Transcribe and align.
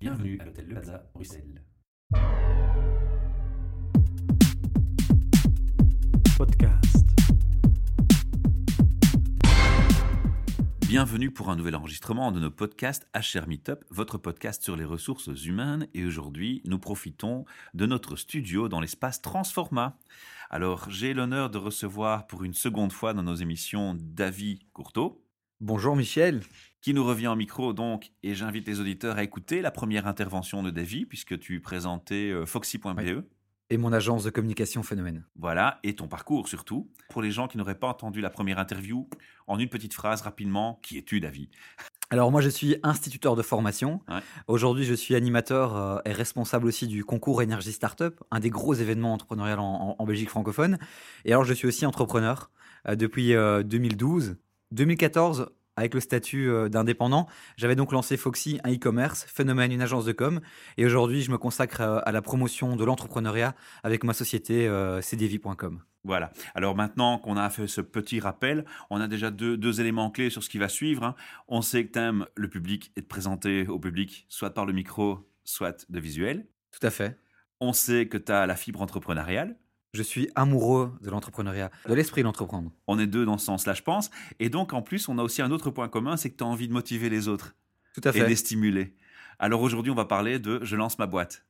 Bienvenue 0.00 0.38
à 0.40 0.46
l'hôtel 0.46 0.64
Le 0.66 0.72
Plaza, 0.76 1.10
Bruxelles. 1.12 1.62
Podcast. 6.38 7.06
Bienvenue 10.88 11.30
pour 11.30 11.50
un 11.50 11.56
nouvel 11.56 11.76
enregistrement 11.76 12.32
de 12.32 12.40
nos 12.40 12.50
podcasts 12.50 13.06
HR 13.14 13.46
Meetup, 13.46 13.84
votre 13.90 14.16
podcast 14.16 14.62
sur 14.62 14.74
les 14.74 14.86
ressources 14.86 15.26
humaines. 15.44 15.86
Et 15.92 16.06
aujourd'hui, 16.06 16.62
nous 16.64 16.78
profitons 16.78 17.44
de 17.74 17.84
notre 17.84 18.16
studio 18.16 18.70
dans 18.70 18.80
l'espace 18.80 19.20
Transforma. 19.20 19.98
Alors, 20.48 20.88
j'ai 20.88 21.12
l'honneur 21.12 21.50
de 21.50 21.58
recevoir 21.58 22.26
pour 22.26 22.44
une 22.44 22.54
seconde 22.54 22.92
fois 22.92 23.12
dans 23.12 23.22
nos 23.22 23.34
émissions 23.34 23.98
David 24.00 24.60
Courteau. 24.72 25.22
Bonjour 25.60 25.96
Michel. 25.96 26.40
Qui 26.80 26.94
nous 26.94 27.04
revient 27.04 27.26
en 27.28 27.36
micro 27.36 27.74
donc, 27.74 28.10
et 28.22 28.34
j'invite 28.34 28.66
les 28.66 28.80
auditeurs 28.80 29.18
à 29.18 29.22
écouter 29.22 29.60
la 29.60 29.70
première 29.70 30.06
intervention 30.06 30.62
de 30.62 30.70
David, 30.70 31.08
puisque 31.08 31.38
tu 31.38 31.60
présentais 31.60 32.30
euh, 32.30 32.46
foxy.be. 32.46 33.22
Et 33.72 33.76
mon 33.76 33.92
agence 33.92 34.24
de 34.24 34.30
communication 34.30 34.82
Phénomène. 34.82 35.26
Voilà, 35.36 35.78
et 35.82 35.94
ton 35.94 36.08
parcours 36.08 36.48
surtout. 36.48 36.90
Pour 37.10 37.20
les 37.20 37.30
gens 37.30 37.46
qui 37.48 37.58
n'auraient 37.58 37.78
pas 37.78 37.86
entendu 37.88 38.22
la 38.22 38.30
première 38.30 38.58
interview, 38.58 39.08
en 39.46 39.58
une 39.58 39.68
petite 39.68 39.92
phrase 39.92 40.22
rapidement, 40.22 40.80
qui 40.82 40.96
es-tu 40.96 41.20
David 41.20 41.50
Alors 42.08 42.32
moi 42.32 42.40
je 42.40 42.48
suis 42.48 42.76
instituteur 42.82 43.36
de 43.36 43.42
formation. 43.42 44.00
Ouais. 44.08 44.20
Aujourd'hui 44.48 44.84
je 44.86 44.94
suis 44.94 45.14
animateur 45.14 45.76
euh, 45.76 45.98
et 46.06 46.12
responsable 46.12 46.66
aussi 46.66 46.86
du 46.88 47.04
concours 47.04 47.42
Énergie 47.42 47.72
Startup, 47.72 48.18
un 48.30 48.40
des 48.40 48.50
gros 48.50 48.72
événements 48.74 49.12
entrepreneurial 49.12 49.58
en, 49.60 49.64
en- 49.90 49.96
en 49.98 50.06
Belgique 50.06 50.30
francophone. 50.30 50.78
Et 51.26 51.32
alors 51.32 51.44
je 51.44 51.52
suis 51.52 51.68
aussi 51.68 51.84
entrepreneur 51.84 52.50
euh, 52.88 52.96
depuis 52.96 53.34
euh, 53.34 53.62
2012. 53.62 54.36
2014, 54.72 55.50
avec 55.76 55.94
le 55.94 56.00
statut 56.00 56.50
euh, 56.50 56.68
d'indépendant, 56.68 57.26
j'avais 57.56 57.76
donc 57.76 57.92
lancé 57.92 58.16
Foxy, 58.16 58.60
un 58.64 58.74
e-commerce, 58.74 59.24
Phénomène, 59.24 59.72
une 59.72 59.82
agence 59.82 60.04
de 60.04 60.12
com. 60.12 60.40
Et 60.76 60.84
aujourd'hui 60.84 61.22
je 61.22 61.30
me 61.30 61.38
consacre 61.38 61.80
euh, 61.80 62.00
à 62.04 62.12
la 62.12 62.22
promotion 62.22 62.76
de 62.76 62.84
l'entrepreneuriat 62.84 63.54
avec 63.82 64.04
ma 64.04 64.12
société 64.12 64.68
euh, 64.68 65.00
cdv.com. 65.00 65.82
Voilà. 66.04 66.32
Alors 66.54 66.76
maintenant 66.76 67.18
qu'on 67.18 67.36
a 67.36 67.50
fait 67.50 67.66
ce 67.66 67.80
petit 67.80 68.20
rappel, 68.20 68.64
on 68.90 69.00
a 69.00 69.08
déjà 69.08 69.30
deux, 69.30 69.56
deux 69.56 69.80
éléments 69.80 70.10
clés 70.10 70.30
sur 70.30 70.42
ce 70.42 70.48
qui 70.48 70.58
va 70.58 70.68
suivre. 70.68 71.04
hein. 71.04 71.14
On 71.48 71.62
sait 71.62 71.86
que 71.86 71.92
tu 71.92 71.98
aimes 71.98 72.26
le 72.34 72.48
public 72.48 72.92
et 72.96 73.02
te 73.02 73.08
présenter 73.08 73.66
au 73.66 73.78
public, 73.78 74.26
soit 74.28 74.50
par 74.50 74.66
le 74.66 74.72
micro, 74.72 75.28
soit 75.44 75.86
de 75.90 76.00
visuel. 76.00 76.46
Tout 76.72 76.86
à 76.86 76.90
fait. 76.90 77.18
On 77.60 77.72
sait 77.72 78.06
que 78.06 78.16
tu 78.16 78.32
as 78.32 78.46
la 78.46 78.56
fibre 78.56 78.80
entrepreneuriale. 78.80 79.56
Je 79.92 80.02
suis 80.02 80.30
amoureux 80.36 80.92
de 81.00 81.10
l'entrepreneuriat, 81.10 81.70
de 81.88 81.94
l'esprit 81.94 82.22
d'entreprendre. 82.22 82.70
On 82.86 82.98
est 83.00 83.08
deux 83.08 83.24
dans 83.24 83.38
ce 83.38 83.46
sens-là, 83.46 83.74
je 83.74 83.82
pense. 83.82 84.10
Et 84.38 84.48
donc, 84.48 84.72
en 84.72 84.82
plus, 84.82 85.08
on 85.08 85.18
a 85.18 85.22
aussi 85.22 85.42
un 85.42 85.50
autre 85.50 85.70
point 85.70 85.88
commun, 85.88 86.16
c'est 86.16 86.30
que 86.30 86.36
tu 86.36 86.44
as 86.44 86.46
envie 86.46 86.68
de 86.68 86.72
motiver 86.72 87.08
les 87.08 87.26
autres 87.26 87.56
Tout 87.94 88.00
à 88.04 88.10
et 88.10 88.12
de 88.12 88.18
fait. 88.18 88.28
les 88.28 88.36
stimuler. 88.36 88.94
Alors 89.40 89.62
aujourd'hui, 89.62 89.90
on 89.90 89.96
va 89.96 90.04
parler 90.04 90.38
de 90.38 90.60
Je 90.62 90.76
lance 90.76 90.98
ma 90.98 91.06
boîte. 91.06 91.44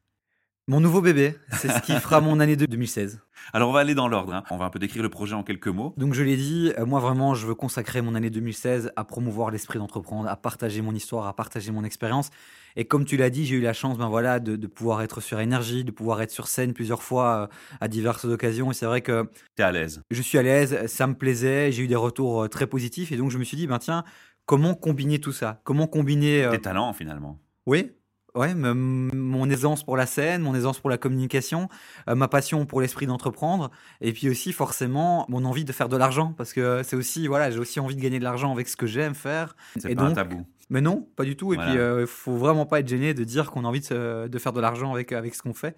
Mon 0.69 0.81
nouveau 0.81 1.01
bébé, 1.03 1.37
c'est 1.53 1.69
ce 1.69 1.81
qui 1.81 1.93
fera 1.97 2.21
mon 2.21 2.39
année 2.39 2.55
de 2.55 2.65
2016. 2.65 3.21
Alors 3.53 3.71
on 3.71 3.73
va 3.73 3.81
aller 3.81 3.95
dans 3.97 4.07
l'ordre. 4.07 4.33
hein. 4.35 4.45
On 4.51 4.57
va 4.57 4.67
un 4.67 4.71
peu 4.71 4.79
décrire 4.79 5.03
le 5.03 5.09
projet 5.09 5.35
en 5.35 5.43
quelques 5.43 5.67
mots. 5.67 5.95
Donc 5.97 6.15
je 6.15 6.23
l'ai 6.23 6.37
dit, 6.37 6.73
euh, 6.79 6.87
moi 6.87 7.01
vraiment, 7.01 7.35
je 7.35 7.45
veux 7.47 7.57
consacrer 7.57 8.03
mon 8.03 8.15
année 8.15 8.31
2016 8.31 8.93
à 8.95 9.05
promouvoir 9.05 9.51
l'esprit 9.51 9.81
d'entreprendre, 9.81 10.29
à 10.29 10.37
partager 10.37 10.81
mon 10.81 10.95
histoire, 10.95 11.27
à 11.27 11.35
partager 11.35 11.73
mon 11.73 11.83
expérience. 11.83 12.31
Et 12.77 12.85
comme 12.85 13.05
tu 13.05 13.17
l'as 13.17 13.31
dit, 13.31 13.47
j'ai 13.47 13.57
eu 13.57 13.61
la 13.61 13.73
chance, 13.73 13.99
ben 13.99 14.09
voilà, 14.09 14.41
de, 14.41 14.57
de 14.57 14.67
pouvoir 14.67 15.03
être 15.03 15.21
sur 15.21 15.41
énergie, 15.41 15.85
de 15.85 15.91
pouvoir 15.91 16.23
être 16.23 16.31
sur 16.31 16.49
scène 16.49 16.73
plusieurs 16.73 17.03
fois 17.03 17.49
euh, 17.51 17.77
à 17.81 17.89
diverses 17.89 18.25
occasions. 18.25 18.71
Et 18.71 18.75
c'est 18.75 18.87
vrai 18.87 19.01
que 19.01 19.29
Tu 19.57 19.63
es 19.63 19.65
à 19.65 19.73
l'aise. 19.73 20.03
je 20.11 20.23
suis 20.23 20.39
à 20.39 20.43
l'aise, 20.43 20.87
ça 20.87 21.07
me 21.07 21.15
plaisait, 21.15 21.73
j'ai 21.73 21.83
eu 21.83 21.89
des 21.89 21.97
retours 21.97 22.45
euh, 22.45 22.49
très 22.49 22.67
positifs. 22.67 23.13
Et 23.13 23.17
donc 23.17 23.31
je 23.31 23.39
me 23.39 23.45
suis 23.45 23.57
dit, 23.57 23.67
ben 23.67 23.79
tiens, 23.79 24.05
comment 24.47 24.75
combiner 24.75 25.21
tout 25.21 25.33
ça? 25.33 25.61
Comment 25.65 25.87
combiner 25.87 26.45
euh, 26.45 26.51
Tes 26.51 26.61
talents, 26.61 26.93
finalement. 26.93 27.39
Oui, 27.67 27.93
ouais, 28.35 28.55
mon 28.55 29.51
aisance 29.51 29.85
pour 29.85 29.97
la 29.97 30.07
scène, 30.07 30.43
mon 30.43 30.55
aisance 30.55 30.81
pour 30.81 30.91
la 30.91 30.99
communication, 30.99 31.69
euh, 32.09 32.15
ma 32.15 32.29
passion 32.29 32.67
pour 32.67 32.81
l'esprit 32.81 33.07
d'entreprendre, 33.07 33.71
et 34.01 34.13
puis 34.13 34.29
aussi 34.29 34.53
forcément 34.53 35.27
mon 35.29 35.45
envie 35.45 35.65
de 35.65 35.73
faire 35.73 35.89
de 35.89 35.97
l'argent, 35.97 36.33
parce 36.37 36.53
que 36.53 36.83
c'est 36.83 36.97
aussi, 36.97 37.27
voilà, 37.27 37.51
j'ai 37.51 37.59
aussi 37.59 37.81
envie 37.81 37.97
de 37.97 38.01
gagner 38.01 38.19
de 38.19 38.25
l'argent 38.25 38.53
avec 38.53 38.69
ce 38.69 38.77
que 38.77 38.87
j'aime 38.87 39.15
faire. 39.15 39.57
C'est 39.79 39.95
pas 39.95 40.05
un 40.05 40.13
tabou. 40.13 40.47
Mais 40.71 40.81
non, 40.81 41.09
pas 41.17 41.25
du 41.25 41.37
tout. 41.37 41.53
Et 41.53 41.57
Voilà. 41.57 41.73
puis, 41.95 42.01
il 42.03 42.07
faut 42.07 42.37
vraiment 42.37 42.65
pas 42.65 42.81
être 42.81 42.89
gêné 42.89 43.13
de 43.13 43.25
dire 43.25 43.51
qu'on 43.51 43.65
a 43.65 43.69
envie 43.69 43.81
de, 43.81 44.39
faire 44.39 44.53
de 44.53 44.61
l'argent 44.61 44.93
avec, 44.95 45.13
avec 45.13 45.35
ce 45.35 45.43
qu'on 45.43 45.55
fait. 45.55 45.77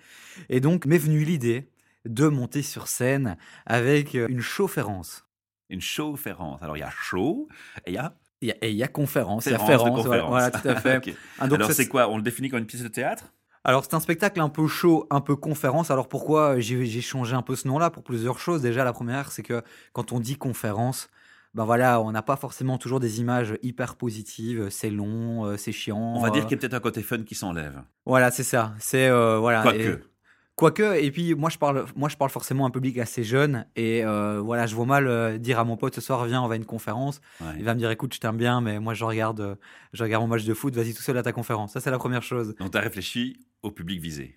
Et 0.49 0.61
donc, 0.61 0.87
m'est 0.87 0.99
venue 0.99 1.25
l'idée 1.25 1.69
de 2.05 2.29
monter 2.29 2.63
sur 2.63 2.89
scène 2.89 3.37
avec 3.67 4.15
euh, 4.15 4.27
une 4.29 4.41
chaufférence. 4.41 5.25
Une 5.71 5.81
showférence. 5.81 6.63
Alors 6.63 6.77
il 6.77 6.81
y 6.81 6.83
a 6.83 6.91
show 6.91 7.49
et 7.87 7.91
il 7.93 7.95
y 7.95 7.99
a 7.99 8.15
Et 8.43 8.47
il 8.47 8.49
y 8.49 8.51
a- 8.53 8.57
et 8.61 8.71
il 8.71 8.77
y 8.77 8.83
a 8.83 8.89
conférence, 8.89 9.47
il 9.47 9.53
y 9.53 9.55
a 9.55 9.59
voilà, 9.59 9.79
conférence. 9.79 10.29
voilà, 10.29 10.51
tout 10.51 10.69
à 10.69 10.75
fait. 10.75 10.97
Ok. 11.09 11.15
Ah, 11.39 11.47
donc 11.47 11.61
Alors 11.61 11.73
c'est 11.73 11.89
quoi? 11.89 12.09
On 12.11 12.17
le 12.17 12.23
définit 12.23 12.51
comme 12.51 12.59
une 12.59 12.67
pièce 12.67 12.83
de 12.83 12.89
théâtre? 12.89 13.33
Alors 13.65 13.85
c'est 13.85 13.95
un 13.95 14.01
spectacle 14.01 14.41
un 14.41 14.49
peu 14.49 14.67
chaud, 14.67 15.07
un 15.11 15.21
peu 15.21 15.37
conférence. 15.37 15.91
Alors 15.93 16.09
pourquoi 16.09 16.59
j'ai 16.59 17.01
changé 17.01 17.35
un 17.35 17.43
peu 17.43 17.55
ce 17.57 17.69
nom-là? 17.69 17.89
Pour 17.91 18.03
plusieurs 18.03 18.39
choses. 18.41 18.61
Déjà 18.61 18.83
la 18.85 18.93
première, 18.93 19.31
c'est 19.31 19.45
que 19.45 19.63
quand 19.93 20.13
on 20.13 20.19
dit 20.21 20.37
conférence, 20.37 21.09
ben 21.55 21.65
voilà, 21.65 22.01
on 22.01 22.13
n'a 22.13 22.23
pas 22.23 22.37
forcément 22.37 22.79
toujours 22.79 22.99
des 23.01 23.21
images 23.21 23.59
hyper 23.63 23.97
positives. 23.97 24.69
C'est 24.71 24.91
long, 24.91 25.45
euh, 25.47 25.57
c'est 25.57 25.73
chiant. 25.73 26.15
On 26.17 26.21
va 26.21 26.31
dire 26.31 26.43
euh, 26.43 26.47
qu'il 26.47 26.53
y 26.53 26.55
a 26.55 26.61
peut-être 26.61 26.75
un 26.75 26.81
côté 26.81 27.03
fun 27.03 27.23
qui 27.25 27.35
s'enlève. 27.35 27.83
Voilà, 28.07 28.31
c'est 28.31 28.43
ça. 28.45 28.75
C'est 28.79 29.09
euh, 29.09 29.39
voilà. 29.39 29.63
Quoique. 29.63 29.79
et- 29.79 29.99
Quoique, 30.55 30.83
et 31.03 31.11
puis 31.11 31.35
moi 31.35 31.49
je 31.49 31.57
parle, 31.57 31.87
moi 31.97 32.11
je 32.11 32.17
parle 32.19 32.31
forcément 32.31 32.67
à 32.67 32.69
un 32.69 32.71
public 32.71 32.99
assez 32.99 33.25
jeune 33.25 33.67
et 33.75 34.05
euh, 34.05 34.39
voilà, 34.39 34.67
je 34.67 34.75
vois 34.77 34.85
mal 34.85 35.07
euh, 35.09 35.39
dire 35.39 35.59
à 35.59 35.65
mon 35.65 35.79
pote 35.79 35.95
ce 35.95 36.03
soir 36.03 36.25
viens 36.27 36.43
on 36.43 36.47
va 36.47 36.53
à 36.55 36.57
une 36.59 36.67
conférence. 36.67 37.23
Ouais. 37.41 37.47
Il 37.59 37.65
va 37.65 37.73
me 37.75 37.79
dire 37.79 37.91
écoute 37.91 38.13
je 38.15 38.21
t'aime 38.21 38.37
bien 38.37 38.61
mais 38.61 38.79
moi 38.79 38.93
je 38.93 39.03
regarde, 39.03 39.41
euh, 39.41 39.55
je 39.95 40.03
regarde 40.05 40.23
mon 40.23 40.29
match 40.29 40.45
de 40.45 40.53
foot, 40.53 40.77
vas-y 40.77 40.93
tout 40.93 41.01
seul 41.01 41.17
à 41.17 41.23
ta 41.23 41.33
conférence. 41.33 41.73
Ça 41.73 41.81
c'est 41.81 41.91
la 41.91 41.99
première 41.99 42.23
chose. 42.23 42.55
Donc 42.61 42.71
tu 42.71 42.77
as 42.77 42.83
réfléchi 42.83 43.41
au 43.63 43.71
public 43.71 43.99
visé. 44.03 44.37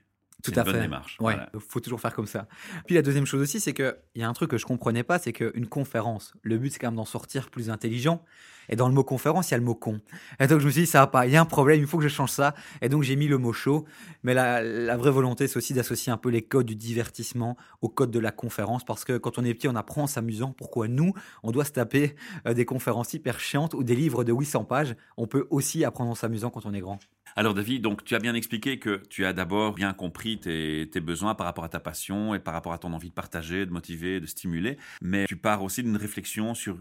Tout 0.51 0.59
à 0.59 0.61
une 0.61 0.65
bonne 0.65 0.75
fait. 0.75 0.81
démarche. 0.81 1.17
Ouais, 1.19 1.33
Voilà. 1.35 1.49
faut 1.69 1.79
toujours 1.79 1.99
faire 1.99 2.13
comme 2.13 2.27
ça. 2.27 2.47
Puis 2.85 2.95
la 2.95 3.01
deuxième 3.01 3.25
chose 3.25 3.41
aussi, 3.41 3.59
c'est 3.59 3.73
qu'il 3.73 3.95
y 4.15 4.23
a 4.23 4.29
un 4.29 4.33
truc 4.33 4.51
que 4.51 4.57
je 4.57 4.65
comprenais 4.65 5.03
pas, 5.03 5.19
c'est 5.19 5.33
qu'une 5.33 5.67
conférence, 5.67 6.33
le 6.41 6.57
but 6.57 6.71
c'est 6.71 6.79
quand 6.79 6.87
même 6.87 6.95
d'en 6.95 7.05
sortir 7.05 7.49
plus 7.49 7.69
intelligent. 7.69 8.23
Et 8.69 8.75
dans 8.75 8.87
le 8.87 8.93
mot 8.93 9.03
conférence, 9.03 9.49
il 9.49 9.51
y 9.51 9.55
a 9.55 9.57
le 9.57 9.63
mot 9.63 9.75
con. 9.75 9.99
Et 10.39 10.47
donc 10.47 10.59
je 10.59 10.65
me 10.65 10.71
suis 10.71 10.81
dit, 10.81 10.87
ça 10.87 10.99
va 10.99 11.07
pas, 11.07 11.25
il 11.25 11.33
y 11.33 11.35
a 11.35 11.41
un 11.41 11.45
problème, 11.45 11.79
il 11.79 11.87
faut 11.87 11.97
que 11.97 12.03
je 12.03 12.09
change 12.09 12.31
ça. 12.31 12.55
Et 12.81 12.89
donc 12.89 13.03
j'ai 13.03 13.15
mis 13.15 13.27
le 13.27 13.37
mot 13.37 13.53
show. 13.53 13.85
Mais 14.23 14.33
la, 14.33 14.97
vraie 14.97 15.11
volonté, 15.11 15.47
c'est 15.47 15.57
aussi 15.57 15.73
d'associer 15.73 16.11
un 16.11 16.17
peu 16.17 16.29
les 16.29 16.41
codes 16.41 16.65
du 16.65 16.75
divertissement 16.75 17.57
au 17.81 17.89
code 17.89 18.11
de 18.11 18.19
la 18.19 18.31
conférence. 18.31 18.85
Parce 18.85 19.05
que 19.05 19.17
quand 19.17 19.37
on 19.37 19.45
est 19.45 19.53
petit, 19.53 19.67
on 19.67 19.75
apprend 19.75 20.03
en 20.03 20.07
s'amusant. 20.07 20.51
Pourquoi 20.51 20.87
nous, 20.87 21.13
on 21.43 21.51
doit 21.51 21.65
se 21.65 21.71
taper 21.71 22.15
euh, 22.47 22.53
des 22.53 22.65
conférences 22.65 23.13
hyper 23.13 23.39
chiantes 23.39 23.73
ou 23.73 23.83
des 23.83 23.95
livres 23.95 24.23
de 24.23 24.33
800 24.33 24.65
pages? 24.65 24.95
On 25.17 25.27
peut 25.27 25.47
aussi 25.49 25.83
apprendre 25.85 26.11
en 26.11 26.15
s'amusant 26.15 26.49
quand 26.49 26.65
on 26.65 26.73
est 26.73 26.81
grand. 26.81 26.99
Alors 27.37 27.53
David, 27.53 27.81
donc 27.81 28.05
tu 28.05 28.15
as 28.15 28.19
bien 28.19 28.33
expliqué 28.33 28.79
que 28.79 29.01
tu 29.09 29.25
as 29.25 29.33
d'abord 29.33 29.73
bien 29.73 29.91
compris 29.93 30.39
tes 30.39 31.01
besoins 31.01 31.35
par 31.35 31.45
rapport 31.45 31.65
à 31.65 31.69
ta 31.69 31.81
passion 31.81 32.33
et 32.33 32.39
par 32.39 32.53
rapport 32.53 32.71
à 32.71 32.77
ton 32.77 32.93
envie 32.93 33.09
de 33.09 33.13
partager, 33.13 33.65
de 33.65 33.71
motiver, 33.71 34.21
de 34.21 34.25
stimuler. 34.25 34.77
Mais 35.01 35.25
tu 35.25 35.35
pars 35.35 35.61
aussi 35.61 35.83
d'une 35.83 35.97
réflexion 35.97 36.53
sur 36.53 36.77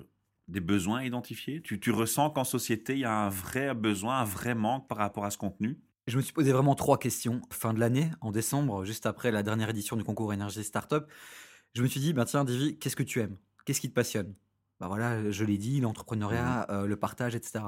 des 0.49 0.61
besoins 0.61 1.03
identifiés? 1.03 1.63
Tu, 1.63 1.81
tu 1.81 1.91
ressens 1.91 2.31
qu'en 2.31 2.45
société, 2.45 2.95
il 2.95 3.01
y 3.01 3.05
a 3.05 3.13
un 3.13 3.29
vrai 3.29 3.75
besoin, 3.75 4.19
un 4.19 4.25
vrai 4.25 4.55
manque 4.55 4.89
par 4.89 4.99
rapport 4.99 5.25
à 5.25 5.31
ce 5.31 5.39
contenu? 5.39 5.79
Je 6.07 6.17
me 6.17 6.23
suis 6.23 6.33
posé 6.33 6.53
vraiment 6.53 6.75
trois 6.75 6.99
questions. 6.99 7.41
Fin 7.51 7.73
de 7.73 7.81
l'année, 7.81 8.11
en 8.21 8.31
décembre, 8.31 8.85
juste 8.85 9.07
après 9.07 9.31
la 9.31 9.43
dernière 9.43 9.71
édition 9.71 9.97
du 9.97 10.05
concours 10.05 10.33
Énergie 10.33 10.63
Startup, 10.63 11.05
je 11.75 11.83
me 11.83 11.89
suis 11.89 12.01
dit, 12.01 12.13
ben 12.13 12.25
tiens, 12.25 12.45
Davy, 12.45 12.79
qu'est-ce 12.79 12.97
que 12.97 13.03
tu 13.03 13.21
aimes? 13.21 13.37
Qu'est-ce 13.65 13.81
qui 13.81 13.89
te 13.89 13.95
passionne? 13.95 14.35
Ben 14.81 14.89
voilà, 14.89 15.31
je 15.31 15.45
l'ai 15.45 15.57
dit, 15.57 15.81
l'entrepreneuriat, 15.81 16.67
euh, 16.71 16.87
le 16.87 16.97
partage, 16.97 17.35
etc. 17.35 17.65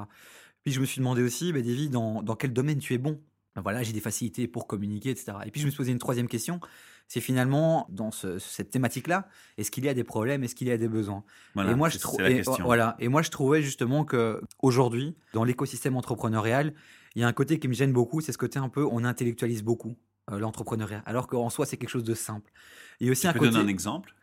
Puis 0.63 0.71
je 0.71 0.79
me 0.79 0.85
suis 0.85 0.99
demandé 0.99 1.23
aussi, 1.23 1.51
ben 1.51 1.63
Davy, 1.63 1.89
dans, 1.89 2.21
dans 2.21 2.35
quel 2.35 2.53
domaine 2.53 2.77
tu 2.77 2.93
es 2.93 2.97
bon? 2.99 3.19
Ben 3.55 3.61
voilà, 3.63 3.81
j'ai 3.81 3.93
des 3.93 4.01
facilités 4.01 4.47
pour 4.47 4.67
communiquer, 4.67 5.09
etc. 5.09 5.33
Et 5.45 5.51
puis 5.51 5.59
je 5.59 5.65
me 5.65 5.71
suis 5.71 5.77
posé 5.77 5.91
une 5.91 5.97
troisième 5.97 6.27
question, 6.27 6.59
c'est 7.07 7.21
finalement, 7.21 7.87
dans 7.89 8.11
ce- 8.11 8.37
cette 8.39 8.69
thématique-là, 8.69 9.27
est-ce 9.57 9.71
qu'il 9.71 9.85
y 9.85 9.89
a 9.89 9.93
des 9.93 10.03
problèmes, 10.03 10.43
est-ce 10.43 10.55
qu'il 10.55 10.67
y 10.67 10.71
a 10.71 10.77
des 10.77 10.87
besoins? 10.89 11.23
Voilà, 11.55 11.71
et 11.71 11.75
moi, 11.75 11.89
je 11.89 11.97
trou- 11.97 12.19
et-. 12.21 12.41
Voilà. 12.63 12.95
Et 12.99 13.07
moi, 13.07 13.21
je 13.21 13.29
trouvais 13.29 13.61
justement 13.61 14.05
que 14.05 14.41
aujourd'hui, 14.61 15.15
dans 15.33 15.43
l'écosystème 15.43 15.95
entrepreneurial, 15.95 16.73
il 17.15 17.21
y 17.21 17.23
a 17.23 17.27
un 17.27 17.33
côté 17.33 17.59
qui 17.59 17.67
me 17.67 17.73
gêne 17.73 17.93
beaucoup, 17.93 18.21
c'est 18.21 18.31
ce 18.31 18.37
côté 18.37 18.59
un 18.59 18.69
peu, 18.69 18.85
on 18.85 19.03
intellectualise 19.03 19.63
beaucoup 19.63 19.97
euh, 20.31 20.39
l'entrepreneuriat, 20.39 21.01
alors 21.05 21.27
qu'en 21.27 21.49
soi, 21.49 21.65
c'est 21.65 21.77
quelque 21.77 21.89
chose 21.89 22.03
de 22.03 22.13
simple. 22.13 22.51
Il 22.99 23.07
y 23.07 23.09
a 23.09 23.11
aussi 23.11 23.21
Tu 23.21 23.27
un 23.27 23.33
peux 23.33 23.39
côté. 23.39 23.51
donner 23.51 23.63
un 23.63 23.67
exemple? 23.67 24.13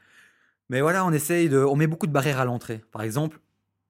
Mais 0.68 0.80
voilà, 0.80 1.04
on 1.04 1.12
essaye 1.12 1.48
de, 1.48 1.58
on 1.58 1.76
met 1.76 1.86
beaucoup 1.86 2.06
de 2.06 2.12
barrières 2.12 2.40
à 2.40 2.44
l'entrée. 2.44 2.82
Par 2.92 3.02
exemple, 3.02 3.40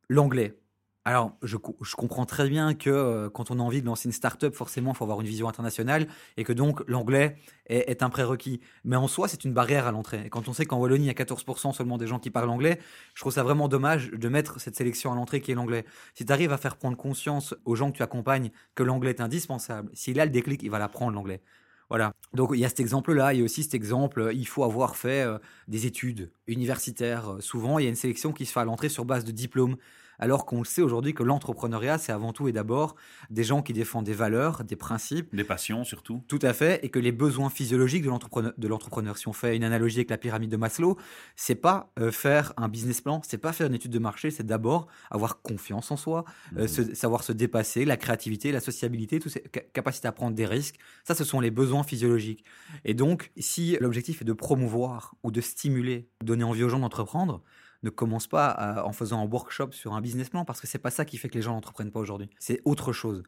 l'anglais. 0.08 0.58
Alors, 1.06 1.36
je, 1.42 1.58
co- 1.58 1.76
je 1.82 1.94
comprends 1.96 2.24
très 2.24 2.48
bien 2.48 2.72
que 2.74 2.88
euh, 2.88 3.28
quand 3.28 3.50
on 3.50 3.58
a 3.60 3.62
envie 3.62 3.82
de 3.82 3.86
lancer 3.86 4.08
une 4.08 4.12
start-up, 4.12 4.54
forcément, 4.54 4.92
il 4.92 4.96
faut 4.96 5.04
avoir 5.04 5.20
une 5.20 5.26
vision 5.26 5.46
internationale 5.48 6.06
et 6.38 6.44
que 6.44 6.52
donc 6.54 6.82
l'anglais 6.88 7.36
est, 7.66 8.02
un 8.02 8.08
prérequis. 8.08 8.60
Mais 8.84 8.96
en 8.96 9.06
soi, 9.06 9.28
c'est 9.28 9.44
une 9.44 9.52
barrière 9.52 9.86
à 9.86 9.92
l'entrée. 9.92 10.22
Et 10.24 10.30
quand 10.30 10.48
on 10.48 10.54
sait 10.54 10.64
qu'en 10.64 10.78
Wallonie, 10.78 11.04
il 11.04 11.06
y 11.08 11.10
a 11.10 11.14
14% 11.14 11.72
seulement 11.74 11.98
des 11.98 12.06
gens 12.06 12.18
qui 12.18 12.30
parlent 12.30 12.48
anglais, 12.48 12.80
je 13.14 13.20
trouve 13.20 13.32
ça 13.34 13.42
vraiment 13.42 13.68
dommage 13.68 14.10
de 14.12 14.28
mettre 14.30 14.58
cette 14.60 14.76
sélection 14.76 15.12
à 15.12 15.14
l'entrée 15.14 15.42
qui 15.42 15.52
est 15.52 15.54
l'anglais. 15.54 15.84
Si 16.14 16.24
tu 16.24 16.32
arrives 16.32 16.52
à 16.52 16.58
faire 16.58 16.76
prendre 16.78 16.96
conscience 16.96 17.54
aux 17.66 17.74
gens 17.74 17.92
que 17.92 17.98
tu 17.98 18.02
accompagnes 18.02 18.50
que 18.74 18.82
l'anglais 18.82 19.10
est 19.10 19.20
indispensable, 19.20 19.90
s'il 19.92 20.18
a 20.20 20.24
le 20.24 20.30
déclic, 20.30 20.62
il 20.62 20.70
va 20.70 20.78
l'apprendre 20.78 21.12
l'anglais. 21.12 21.42
Voilà. 21.90 22.14
Donc 22.32 22.50
il 22.54 22.60
y 22.60 22.64
a 22.64 22.68
cet 22.70 22.80
exemple-là, 22.80 23.34
il 23.34 23.40
y 23.40 23.42
a 23.42 23.44
aussi 23.44 23.62
cet 23.62 23.74
exemple, 23.74 24.20
euh, 24.22 24.32
il 24.32 24.46
faut 24.48 24.64
avoir 24.64 24.96
fait 24.96 25.22
euh, 25.22 25.38
des 25.68 25.84
études 25.86 26.32
universitaires. 26.46 27.36
Souvent, 27.40 27.78
il 27.78 27.82
y 27.84 27.86
a 27.86 27.90
une 27.90 27.94
sélection 27.94 28.32
qui 28.32 28.46
se 28.46 28.52
fait 28.52 28.60
à 28.60 28.64
l'entrée 28.64 28.88
sur 28.88 29.04
base 29.04 29.24
de 29.24 29.32
diplôme. 29.32 29.76
Alors 30.18 30.46
qu'on 30.46 30.58
le 30.58 30.64
sait 30.64 30.82
aujourd'hui 30.82 31.14
que 31.14 31.22
l'entrepreneuriat, 31.22 31.98
c'est 31.98 32.12
avant 32.12 32.32
tout 32.32 32.48
et 32.48 32.52
d'abord 32.52 32.96
des 33.30 33.44
gens 33.44 33.62
qui 33.62 33.72
défendent 33.72 34.04
des 34.04 34.12
valeurs, 34.12 34.64
des 34.64 34.76
principes. 34.76 35.34
Des 35.34 35.44
passions 35.44 35.84
surtout. 35.84 36.22
Tout 36.28 36.38
à 36.42 36.52
fait, 36.52 36.84
et 36.84 36.88
que 36.88 36.98
les 36.98 37.12
besoins 37.12 37.50
physiologiques 37.50 38.04
de 38.04 38.68
l'entrepreneur, 38.68 39.18
si 39.18 39.28
on 39.28 39.32
fait 39.32 39.56
une 39.56 39.64
analogie 39.64 39.98
avec 39.98 40.10
la 40.10 40.18
pyramide 40.18 40.50
de 40.50 40.56
Maslow, 40.56 40.96
c'est 41.36 41.54
pas 41.54 41.92
euh, 41.98 42.10
faire 42.10 42.52
un 42.56 42.68
business 42.68 43.00
plan, 43.00 43.20
c'est 43.24 43.38
pas 43.38 43.52
faire 43.52 43.66
une 43.66 43.74
étude 43.74 43.92
de 43.92 43.98
marché, 43.98 44.30
c'est 44.30 44.46
d'abord 44.46 44.86
avoir 45.10 45.42
confiance 45.42 45.90
en 45.90 45.96
soi, 45.96 46.24
euh, 46.56 46.66
se- 46.66 46.94
savoir 46.94 47.22
se 47.24 47.32
dépasser, 47.32 47.84
la 47.84 47.96
créativité, 47.96 48.52
la 48.52 48.60
sociabilité, 48.60 49.20
toutes 49.20 49.32
ces 49.32 49.44
ca- 49.52 49.62
capacités 49.72 50.08
à 50.08 50.12
prendre 50.12 50.34
des 50.34 50.46
risques. 50.46 50.76
Ça, 51.04 51.14
ce 51.14 51.24
sont 51.24 51.40
les 51.40 51.50
besoins 51.50 51.82
physiologiques. 51.82 52.44
Et 52.84 52.94
donc, 52.94 53.32
si 53.36 53.76
l'objectif 53.80 54.22
est 54.22 54.24
de 54.24 54.32
promouvoir 54.32 55.14
ou 55.22 55.30
de 55.30 55.40
stimuler, 55.40 56.08
donner 56.22 56.44
envie 56.44 56.62
aux 56.62 56.68
gens 56.68 56.78
d'entreprendre, 56.78 57.42
ne 57.84 57.90
commence 57.90 58.26
pas 58.26 58.82
en 58.84 58.92
faisant 58.92 59.22
un 59.22 59.28
workshop 59.28 59.72
sur 59.72 59.94
un 59.94 60.00
business 60.00 60.30
plan 60.30 60.44
parce 60.44 60.60
que 60.60 60.66
c'est 60.66 60.78
pas 60.78 60.90
ça 60.90 61.04
qui 61.04 61.18
fait 61.18 61.28
que 61.28 61.34
les 61.34 61.42
gens 61.42 61.54
n'entreprennent 61.54 61.92
pas 61.92 62.00
aujourd'hui. 62.00 62.28
C'est 62.38 62.60
autre 62.64 62.92
chose. 62.92 63.22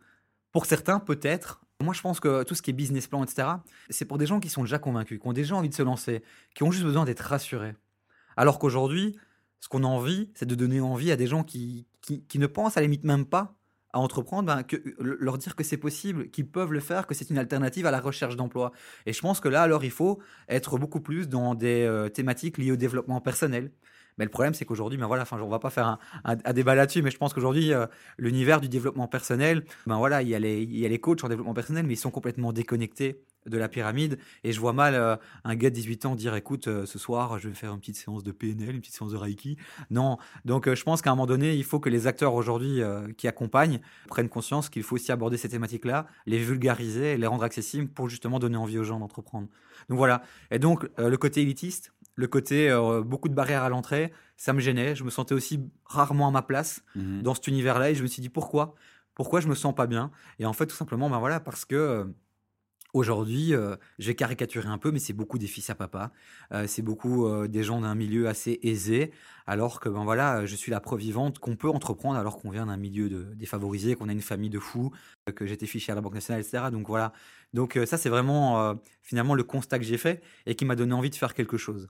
Pour 0.52 0.66
certains, 0.66 0.98
peut-être. 0.98 1.60
Moi, 1.82 1.92
je 1.92 2.00
pense 2.00 2.20
que 2.20 2.42
tout 2.42 2.54
ce 2.54 2.62
qui 2.62 2.70
est 2.70 2.72
business 2.72 3.06
plan, 3.06 3.22
etc., 3.22 3.48
c'est 3.90 4.06
pour 4.06 4.16
des 4.16 4.24
gens 4.24 4.40
qui 4.40 4.48
sont 4.48 4.62
déjà 4.62 4.78
convaincus, 4.78 5.20
qui 5.20 5.28
ont 5.28 5.34
déjà 5.34 5.54
envie 5.54 5.68
de 5.68 5.74
se 5.74 5.82
lancer, 5.82 6.22
qui 6.54 6.62
ont 6.62 6.70
juste 6.70 6.84
besoin 6.84 7.04
d'être 7.04 7.20
rassurés. 7.20 7.74
Alors 8.36 8.58
qu'aujourd'hui, 8.58 9.18
ce 9.60 9.68
qu'on 9.68 9.84
a 9.84 9.86
envie, 9.86 10.30
c'est 10.34 10.46
de 10.46 10.54
donner 10.54 10.80
envie 10.80 11.10
à 11.10 11.16
des 11.16 11.26
gens 11.26 11.44
qui, 11.44 11.86
qui, 12.00 12.38
ne 12.38 12.46
pensent 12.46 12.76
à 12.76 12.80
la 12.80 12.86
limite 12.86 13.04
même 13.04 13.26
pas 13.26 13.54
à 13.92 13.98
entreprendre, 13.98 14.46
ben, 14.46 14.64
leur 14.98 15.38
dire 15.38 15.56
que 15.56 15.64
c'est 15.64 15.76
possible, 15.76 16.30
qu'ils 16.30 16.48
peuvent 16.48 16.72
le 16.72 16.80
faire, 16.80 17.06
que 17.06 17.14
c'est 17.14 17.30
une 17.30 17.38
alternative 17.38 17.86
à 17.86 17.90
la 17.90 18.00
recherche 18.00 18.36
d'emploi. 18.36 18.72
Et 19.06 19.12
je 19.12 19.20
pense 19.20 19.40
que 19.40 19.48
là, 19.48 19.62
alors, 19.62 19.84
il 19.84 19.90
faut 19.90 20.20
être 20.48 20.78
beaucoup 20.78 21.00
plus 21.00 21.28
dans 21.28 21.54
des 21.54 21.82
euh, 21.82 22.08
thématiques 22.08 22.58
liées 22.58 22.72
au 22.72 22.76
développement 22.76 23.20
personnel. 23.20 23.72
Mais 24.18 24.24
le 24.24 24.30
problème, 24.30 24.54
c'est 24.54 24.64
qu'aujourd'hui, 24.64 24.98
ben 24.98 25.06
voilà, 25.06 25.22
enfin, 25.22 25.38
on 25.40 25.48
va 25.48 25.58
pas 25.58 25.70
faire 25.70 25.98
un, 26.24 26.52
débat 26.52 26.74
là-dessus, 26.74 27.02
mais 27.02 27.10
je 27.10 27.18
pense 27.18 27.34
qu'aujourd'hui, 27.34 27.72
euh, 27.72 27.86
l'univers 28.18 28.60
du 28.60 28.68
développement 28.68 29.08
personnel, 29.08 29.64
ben 29.86 29.98
voilà, 29.98 30.22
il 30.22 30.28
y, 30.28 30.34
a 30.34 30.38
les, 30.38 30.98
coachs 30.98 31.22
en 31.24 31.28
développement 31.28 31.54
personnel, 31.54 31.84
mais 31.86 31.94
ils 31.94 31.98
sont 31.98 32.10
complètement 32.10 32.52
déconnectés 32.52 33.22
de 33.46 33.58
la 33.58 33.68
pyramide. 33.68 34.18
Et 34.42 34.52
je 34.52 34.58
vois 34.58 34.72
mal 34.72 34.94
euh, 34.94 35.16
un 35.44 35.54
gars 35.54 35.70
de 35.70 35.74
18 35.74 36.06
ans 36.06 36.16
dire, 36.16 36.34
écoute, 36.34 36.66
euh, 36.66 36.86
ce 36.86 36.98
soir, 36.98 37.38
je 37.38 37.48
vais 37.48 37.54
faire 37.54 37.72
une 37.72 37.78
petite 37.78 37.96
séance 37.96 38.24
de 38.24 38.32
PNL, 38.32 38.74
une 38.74 38.80
petite 38.80 38.94
séance 38.94 39.12
de 39.12 39.16
Reiki. 39.16 39.58
Non. 39.90 40.16
Donc, 40.44 40.72
je 40.72 40.82
pense 40.82 41.02
qu'à 41.02 41.10
un 41.10 41.14
moment 41.14 41.26
donné, 41.26 41.54
il 41.54 41.64
faut 41.64 41.78
que 41.78 41.90
les 41.90 42.06
acteurs 42.06 42.34
aujourd'hui 42.34 42.80
qui 43.18 43.28
accompagnent 43.28 43.80
prennent 44.08 44.28
conscience 44.28 44.68
qu'il 44.68 44.82
faut 44.82 44.96
aussi 44.96 45.12
aborder 45.12 45.36
ces 45.36 45.50
thématiques-là, 45.50 46.06
les 46.24 46.38
vulgariser, 46.38 47.16
les 47.18 47.26
rendre 47.26 47.44
accessibles 47.44 47.88
pour 47.88 48.08
justement 48.08 48.38
donner 48.38 48.56
envie 48.56 48.78
aux 48.78 48.84
gens 48.84 48.98
d'entreprendre. 48.98 49.48
Donc 49.88 49.98
voilà. 49.98 50.22
Et 50.50 50.58
donc, 50.58 50.88
le 50.98 51.16
côté 51.16 51.42
élitiste, 51.42 51.92
le 52.16 52.26
côté 52.26 52.70
euh, 52.70 53.02
beaucoup 53.02 53.28
de 53.28 53.34
barrières 53.34 53.62
à 53.62 53.68
l'entrée, 53.68 54.12
ça 54.36 54.52
me 54.52 54.60
gênait. 54.60 54.96
Je 54.96 55.04
me 55.04 55.10
sentais 55.10 55.34
aussi 55.34 55.60
rarement 55.84 56.26
à 56.28 56.30
ma 56.30 56.42
place 56.42 56.82
Mhm. 56.94 57.22
dans 57.22 57.34
cet 57.34 57.46
univers-là 57.46 57.90
et 57.90 57.94
je 57.94 58.02
me 58.02 58.08
suis 58.08 58.22
dit 58.22 58.30
pourquoi? 58.30 58.74
Pourquoi 59.14 59.40
je 59.40 59.48
me 59.48 59.54
sens 59.54 59.74
pas 59.74 59.86
bien? 59.86 60.10
Et 60.38 60.46
en 60.46 60.52
fait, 60.52 60.66
tout 60.66 60.74
simplement, 60.74 61.08
ben 61.10 61.18
voilà, 61.18 61.40
parce 61.40 61.64
que 61.64 61.74
euh, 61.76 62.04
aujourd'hui, 62.94 63.54
euh, 63.54 63.76
je 63.98 64.06
vais 64.06 64.14
caricaturer 64.14 64.68
un 64.68 64.78
peu, 64.78 64.90
mais 64.90 64.98
c'est 64.98 65.12
beaucoup 65.12 65.38
des 65.38 65.46
fils 65.46 65.68
à 65.70 65.74
papa. 65.74 66.10
C'est 66.66 66.82
beaucoup 66.82 67.28
des 67.48 67.62
gens 67.62 67.80
d'un 67.82 67.94
milieu 67.94 68.28
assez 68.28 68.58
aisé, 68.62 69.10
alors 69.46 69.80
que 69.80 69.88
ben 69.90 70.04
voilà, 70.04 70.46
je 70.46 70.56
suis 70.56 70.70
la 70.70 70.80
preuve 70.80 71.00
vivante 71.00 71.38
qu'on 71.38 71.56
peut 71.56 71.68
entreprendre 71.68 72.18
alors 72.18 72.38
qu'on 72.38 72.50
vient 72.50 72.66
d'un 72.66 72.76
milieu 72.78 73.08
de, 73.10 73.24
défavorisé, 73.34 73.94
qu'on 73.96 74.08
a 74.08 74.12
une 74.12 74.22
famille 74.22 74.50
de 74.50 74.58
fous, 74.58 74.90
que 75.34 75.44
j'étais 75.44 75.66
fiché 75.66 75.92
à 75.92 75.94
la 75.94 76.00
Banque 76.00 76.14
nationale, 76.14 76.40
etc. 76.42 76.70
Donc 76.70 76.88
voilà. 76.88 77.12
Donc 77.52 77.78
ça, 77.84 77.98
c'est 77.98 78.08
vraiment 78.08 78.74
finalement 79.02 79.34
le 79.34 79.44
constat 79.44 79.78
que 79.78 79.84
j'ai 79.84 79.98
fait 79.98 80.22
et 80.46 80.54
qui 80.54 80.64
m'a 80.64 80.76
donné 80.76 80.94
envie 80.94 81.10
de 81.10 81.16
faire 81.16 81.34
quelque 81.34 81.56
chose. 81.58 81.88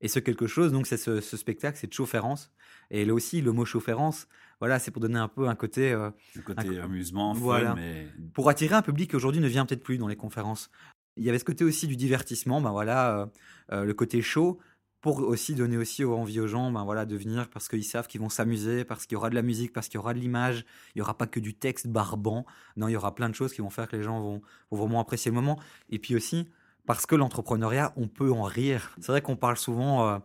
Et 0.00 0.08
ce 0.08 0.18
quelque 0.18 0.46
chose, 0.46 0.72
donc, 0.72 0.86
c'est 0.86 0.96
ce, 0.98 1.20
ce 1.20 1.36
spectacle, 1.36 1.78
c'est 1.80 1.86
de 1.86 1.92
chaufférence. 1.92 2.52
Et 2.90 3.04
là 3.04 3.14
aussi, 3.14 3.40
le 3.40 3.52
mot 3.52 3.64
chaufférence, 3.64 4.28
voilà, 4.60 4.78
c'est 4.78 4.90
pour 4.90 5.00
donner 5.00 5.18
un 5.18 5.28
peu 5.28 5.48
un 5.48 5.54
côté, 5.54 5.92
euh, 5.92 6.10
Le 6.34 6.42
côté 6.42 6.78
Un- 6.78 6.84
amusement, 6.84 7.34
fun, 7.34 7.40
Voilà. 7.40 7.74
mais 7.74 8.06
pour 8.34 8.48
attirer 8.50 8.74
un 8.74 8.82
public 8.82 9.10
qui 9.10 9.16
aujourd'hui 9.16 9.40
ne 9.40 9.48
vient 9.48 9.64
peut-être 9.66 9.82
plus 9.82 9.98
dans 9.98 10.08
les 10.08 10.16
conférences. 10.16 10.70
Il 11.16 11.24
y 11.24 11.28
avait 11.30 11.38
ce 11.38 11.44
côté 11.44 11.64
aussi 11.64 11.86
du 11.86 11.96
divertissement, 11.96 12.60
ben 12.60 12.70
voilà, 12.70 13.18
euh, 13.18 13.26
euh, 13.72 13.84
le 13.84 13.94
côté 13.94 14.20
show, 14.20 14.58
pour 15.00 15.20
aussi 15.20 15.54
donner 15.54 15.76
aussi 15.78 16.04
envie 16.04 16.40
aux 16.40 16.46
gens, 16.46 16.70
ben 16.70 16.84
voilà, 16.84 17.06
de 17.06 17.16
venir 17.16 17.48
parce 17.48 17.68
qu'ils 17.68 17.84
savent 17.84 18.06
qu'ils 18.06 18.20
vont 18.20 18.28
s'amuser, 18.28 18.84
parce 18.84 19.06
qu'il 19.06 19.14
y 19.14 19.16
aura 19.16 19.30
de 19.30 19.34
la 19.34 19.42
musique, 19.42 19.72
parce 19.72 19.88
qu'il 19.88 19.96
y 19.96 19.98
aura 19.98 20.12
de 20.14 20.18
l'image. 20.18 20.64
Il 20.94 20.98
y 20.98 21.02
aura 21.02 21.16
pas 21.16 21.26
que 21.26 21.38
du 21.40 21.54
texte 21.54 21.86
barbant. 21.86 22.44
Non, 22.76 22.88
il 22.88 22.92
y 22.92 22.96
aura 22.96 23.14
plein 23.14 23.28
de 23.30 23.34
choses 23.34 23.52
qui 23.52 23.62
vont 23.62 23.70
faire 23.70 23.88
que 23.88 23.96
les 23.96 24.02
gens 24.02 24.20
vont, 24.20 24.42
vont 24.70 24.76
vraiment 24.78 25.00
apprécier 25.00 25.30
le 25.30 25.36
moment. 25.36 25.58
Et 25.90 25.98
puis 25.98 26.16
aussi 26.16 26.48
parce 26.86 27.06
que 27.06 27.14
l'entrepreneuriat, 27.16 27.92
on 27.96 28.08
peut 28.08 28.32
en 28.32 28.42
rire. 28.44 28.94
C'est 29.00 29.12
vrai 29.12 29.22
qu'on 29.22 29.36
parle 29.36 29.56
souvent. 29.56 30.08
euh, 30.08 30.18